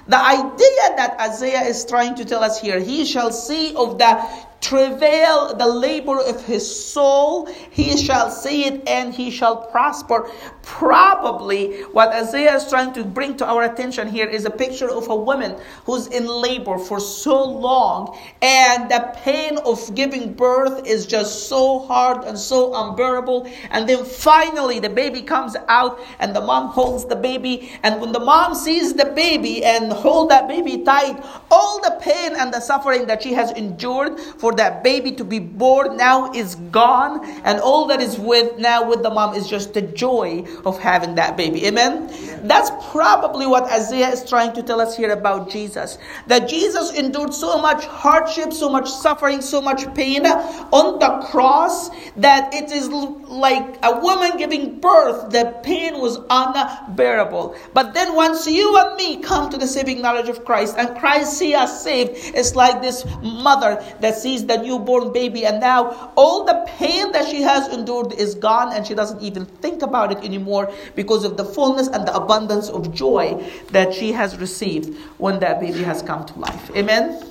The 0.07 0.17
idea 0.17 0.95
that 0.95 1.17
Isaiah 1.19 1.63
is 1.63 1.83
trying 1.83 2.15
to 2.15 2.23
tell 2.23 2.41
us 2.41 2.61
here, 2.61 2.79
he 2.79 3.03
shall 3.03 3.29
see 3.29 3.75
of 3.75 3.97
the 3.97 4.46
travail 4.67 5.55
the 5.55 5.65
labor 5.65 6.19
of 6.19 6.43
his 6.45 6.63
soul, 6.67 7.47
he 7.71 7.95
shall 7.95 8.29
see 8.29 8.65
it 8.65 8.87
and 8.87 9.13
he 9.13 9.31
shall 9.31 9.55
prosper. 9.55 10.29
Probably 10.61 11.83
what 11.95 12.09
Isaiah 12.09 12.55
is 12.55 12.67
trying 12.67 12.91
to 12.93 13.05
bring 13.05 13.37
to 13.37 13.45
our 13.45 13.63
attention 13.63 14.09
here 14.09 14.27
is 14.27 14.43
a 14.43 14.49
picture 14.49 14.89
of 14.89 15.07
a 15.07 15.15
woman 15.15 15.55
who's 15.85 16.07
in 16.07 16.27
labor 16.27 16.77
for 16.77 16.99
so 16.99 17.41
long, 17.41 18.19
and 18.41 18.91
the 18.91 19.15
pain 19.23 19.57
of 19.59 19.95
giving 19.95 20.33
birth 20.33 20.85
is 20.85 21.05
just 21.05 21.47
so 21.47 21.79
hard 21.79 22.25
and 22.25 22.37
so 22.37 22.73
unbearable. 22.75 23.49
And 23.71 23.87
then 23.87 24.03
finally, 24.03 24.79
the 24.79 24.89
baby 24.89 25.21
comes 25.21 25.55
out, 25.69 26.01
and 26.19 26.35
the 26.35 26.41
mom 26.41 26.67
holds 26.67 27.05
the 27.05 27.15
baby. 27.15 27.71
And 27.83 28.01
when 28.01 28.11
the 28.11 28.19
mom 28.19 28.53
sees 28.53 28.93
the 28.93 29.05
baby 29.05 29.63
and 29.63 29.93
hold 29.93 30.29
that 30.31 30.49
baby 30.49 30.83
tight, 30.83 31.23
all 31.49 31.79
the 31.81 31.97
pain 32.01 32.35
and 32.35 32.53
the 32.53 32.59
suffering 32.59 33.07
that 33.07 33.23
she 33.23 33.31
has 33.33 33.51
endured 33.51 34.19
for 34.19 34.51
that 34.57 34.83
baby 34.83 35.11
to 35.13 35.23
be 35.23 35.39
born 35.39 35.97
now 35.97 36.31
is 36.33 36.55
gone, 36.71 37.25
and 37.43 37.59
all 37.59 37.87
that 37.87 38.01
is 38.01 38.17
with 38.19 38.57
now 38.57 38.87
with 38.87 39.03
the 39.03 39.09
mom 39.09 39.35
is 39.35 39.47
just 39.47 39.73
the 39.73 39.81
joy 39.81 40.45
of 40.65 40.79
having 40.79 41.15
that 41.15 41.37
baby. 41.37 41.65
Amen. 41.67 42.07
That's 42.47 42.69
probably 42.91 43.47
what 43.47 43.63
Isaiah 43.71 44.09
is 44.09 44.27
trying 44.27 44.53
to 44.53 44.63
tell 44.63 44.81
us 44.81 44.95
here 44.95 45.11
about 45.11 45.49
Jesus. 45.49 45.97
That 46.27 46.47
Jesus 46.47 46.93
endured 46.93 47.33
so 47.33 47.61
much 47.61 47.85
hardship, 47.85 48.53
so 48.53 48.69
much 48.69 48.89
suffering, 48.89 49.41
so 49.41 49.61
much 49.61 49.91
pain 49.93 50.25
on 50.25 50.99
the 50.99 51.27
cross 51.27 51.89
that 52.17 52.53
it 52.53 52.71
is 52.71 52.89
like 52.89 53.77
a 53.83 53.99
woman 53.99 54.37
giving 54.37 54.79
birth. 54.79 55.31
The 55.31 55.59
pain 55.63 55.99
was 55.99 56.19
unbearable. 56.29 57.55
But 57.73 57.93
then 57.93 58.15
once 58.15 58.47
you 58.47 58.77
and 58.77 58.95
me 58.95 59.17
come 59.21 59.49
to 59.49 59.57
the 59.57 59.67
saving 59.67 60.01
knowledge 60.01 60.29
of 60.29 60.45
Christ 60.45 60.75
and 60.77 60.97
Christ 60.97 61.37
see 61.37 61.53
us 61.53 61.83
saved, 61.83 62.11
it's 62.35 62.55
like 62.55 62.81
this 62.81 63.05
mother 63.21 63.83
that 63.99 64.15
sees 64.15 64.45
the 64.47 64.57
newborn 64.57 65.11
baby, 65.11 65.45
and 65.45 65.59
now 65.59 66.11
all 66.15 66.45
the 66.45 66.65
pain 66.67 67.11
that 67.11 67.27
she 67.27 67.41
has 67.41 67.67
endured 67.73 68.13
is 68.13 68.35
gone, 68.35 68.73
and 68.73 68.85
she 68.85 68.95
doesn't 68.95 69.21
even 69.21 69.45
think 69.45 69.81
about 69.81 70.11
it 70.11 70.19
anymore 70.19 70.71
because 70.95 71.23
of 71.23 71.37
the 71.37 71.45
fullness 71.45 71.87
and 71.87 72.07
the 72.07 72.15
abundance 72.15 72.69
of 72.69 72.93
joy 72.93 73.43
that 73.71 73.93
she 73.93 74.11
has 74.11 74.37
received 74.37 74.97
when 75.17 75.39
that 75.39 75.59
baby 75.59 75.83
has 75.83 76.01
come 76.01 76.25
to 76.25 76.39
life. 76.39 76.71
Amen? 76.75 77.23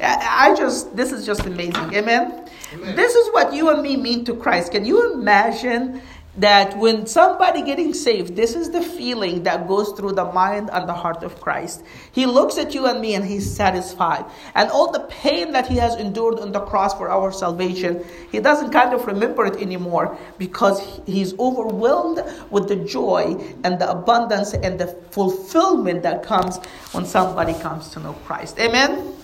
I 0.00 0.54
just, 0.56 0.94
this 0.96 1.12
is 1.12 1.26
just 1.26 1.44
amazing. 1.44 1.94
Amen? 1.94 2.48
Amen? 2.72 2.96
This 2.96 3.14
is 3.14 3.32
what 3.32 3.52
you 3.52 3.70
and 3.70 3.82
me 3.82 3.96
mean 3.96 4.24
to 4.26 4.34
Christ. 4.34 4.72
Can 4.72 4.84
you 4.84 5.12
imagine 5.12 6.00
that 6.38 6.78
when 6.78 7.06
somebody 7.06 7.62
getting 7.62 7.92
saved, 7.92 8.36
this 8.36 8.54
is 8.54 8.70
the 8.70 8.80
feeling 8.80 9.42
that 9.42 9.66
goes 9.66 9.92
through 9.92 10.12
the 10.12 10.24
mind 10.32 10.70
and 10.72 10.88
the 10.88 10.92
heart 10.92 11.22
of 11.22 11.40
Christ. 11.40 11.82
He 12.12 12.26
looks 12.26 12.58
at 12.58 12.74
you 12.74 12.86
and 12.86 13.00
me 13.00 13.14
and 13.14 13.24
he's 13.24 13.50
satisfied. 13.50 14.24
And 14.54 14.70
all 14.70 14.92
the 14.92 15.00
pain 15.00 15.52
that 15.52 15.66
he 15.66 15.76
has 15.76 15.96
endured 15.96 16.38
on 16.38 16.52
the 16.52 16.60
cross 16.60 16.94
for 16.94 17.10
our 17.10 17.32
salvation, 17.32 18.04
he 18.30 18.38
doesn't 18.38 18.70
kind 18.70 18.94
of 18.94 19.06
remember 19.06 19.46
it 19.46 19.56
anymore 19.56 20.16
because 20.38 21.00
he's 21.06 21.36
overwhelmed 21.38 22.22
with 22.50 22.68
the 22.68 22.76
joy 22.76 23.36
and 23.64 23.80
the 23.80 23.90
abundance 23.90 24.54
and 24.54 24.78
the 24.78 24.86
fulfillment 25.10 26.02
that 26.02 26.22
comes 26.22 26.58
when 26.92 27.04
somebody 27.04 27.54
comes 27.54 27.90
to 27.90 28.00
know 28.00 28.12
Christ. 28.24 28.58
Amen. 28.60 29.17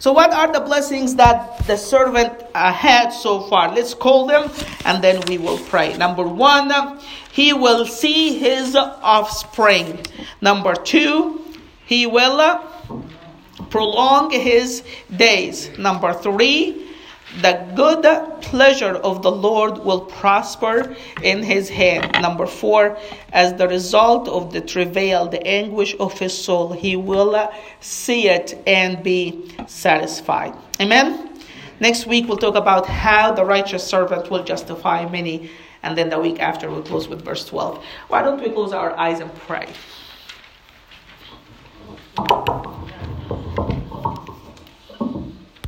So, 0.00 0.12
what 0.12 0.32
are 0.32 0.52
the 0.52 0.60
blessings 0.60 1.16
that 1.16 1.66
the 1.66 1.76
servant 1.76 2.32
uh, 2.54 2.72
had 2.72 3.10
so 3.10 3.40
far? 3.40 3.74
Let's 3.74 3.94
call 3.94 4.26
them 4.26 4.50
and 4.84 5.02
then 5.02 5.20
we 5.26 5.38
will 5.38 5.58
pray. 5.58 5.96
Number 5.96 6.22
one, 6.22 7.00
he 7.32 7.52
will 7.52 7.84
see 7.84 8.38
his 8.38 8.76
offspring. 8.76 9.98
Number 10.40 10.74
two, 10.74 11.44
he 11.86 12.06
will 12.06 12.40
uh, 12.40 12.62
prolong 13.70 14.30
his 14.30 14.84
days. 15.16 15.76
Number 15.78 16.12
three, 16.12 16.87
the 17.42 17.72
good 17.76 18.04
pleasure 18.42 18.96
of 18.96 19.22
the 19.22 19.30
Lord 19.30 19.78
will 19.78 20.00
prosper 20.00 20.96
in 21.22 21.42
his 21.42 21.68
hand. 21.68 22.20
Number 22.20 22.46
four, 22.46 22.98
as 23.32 23.54
the 23.54 23.68
result 23.68 24.28
of 24.28 24.52
the 24.52 24.60
travail, 24.60 25.28
the 25.28 25.44
anguish 25.46 25.94
of 26.00 26.18
his 26.18 26.36
soul, 26.36 26.72
he 26.72 26.96
will 26.96 27.50
see 27.80 28.28
it 28.28 28.60
and 28.66 29.02
be 29.02 29.54
satisfied. 29.66 30.54
Amen. 30.80 31.28
Next 31.80 32.06
week, 32.06 32.26
we'll 32.26 32.38
talk 32.38 32.56
about 32.56 32.86
how 32.86 33.32
the 33.32 33.44
righteous 33.44 33.84
servant 33.84 34.30
will 34.30 34.42
justify 34.42 35.08
many. 35.08 35.50
And 35.84 35.96
then 35.96 36.10
the 36.10 36.18
week 36.18 36.40
after, 36.40 36.68
we'll 36.68 36.82
close 36.82 37.06
with 37.08 37.24
verse 37.24 37.44
12. 37.44 37.84
Why 38.08 38.22
don't 38.22 38.42
we 38.42 38.50
close 38.50 38.72
our 38.72 38.98
eyes 38.98 39.20
and 39.20 39.32
pray? 39.34 39.68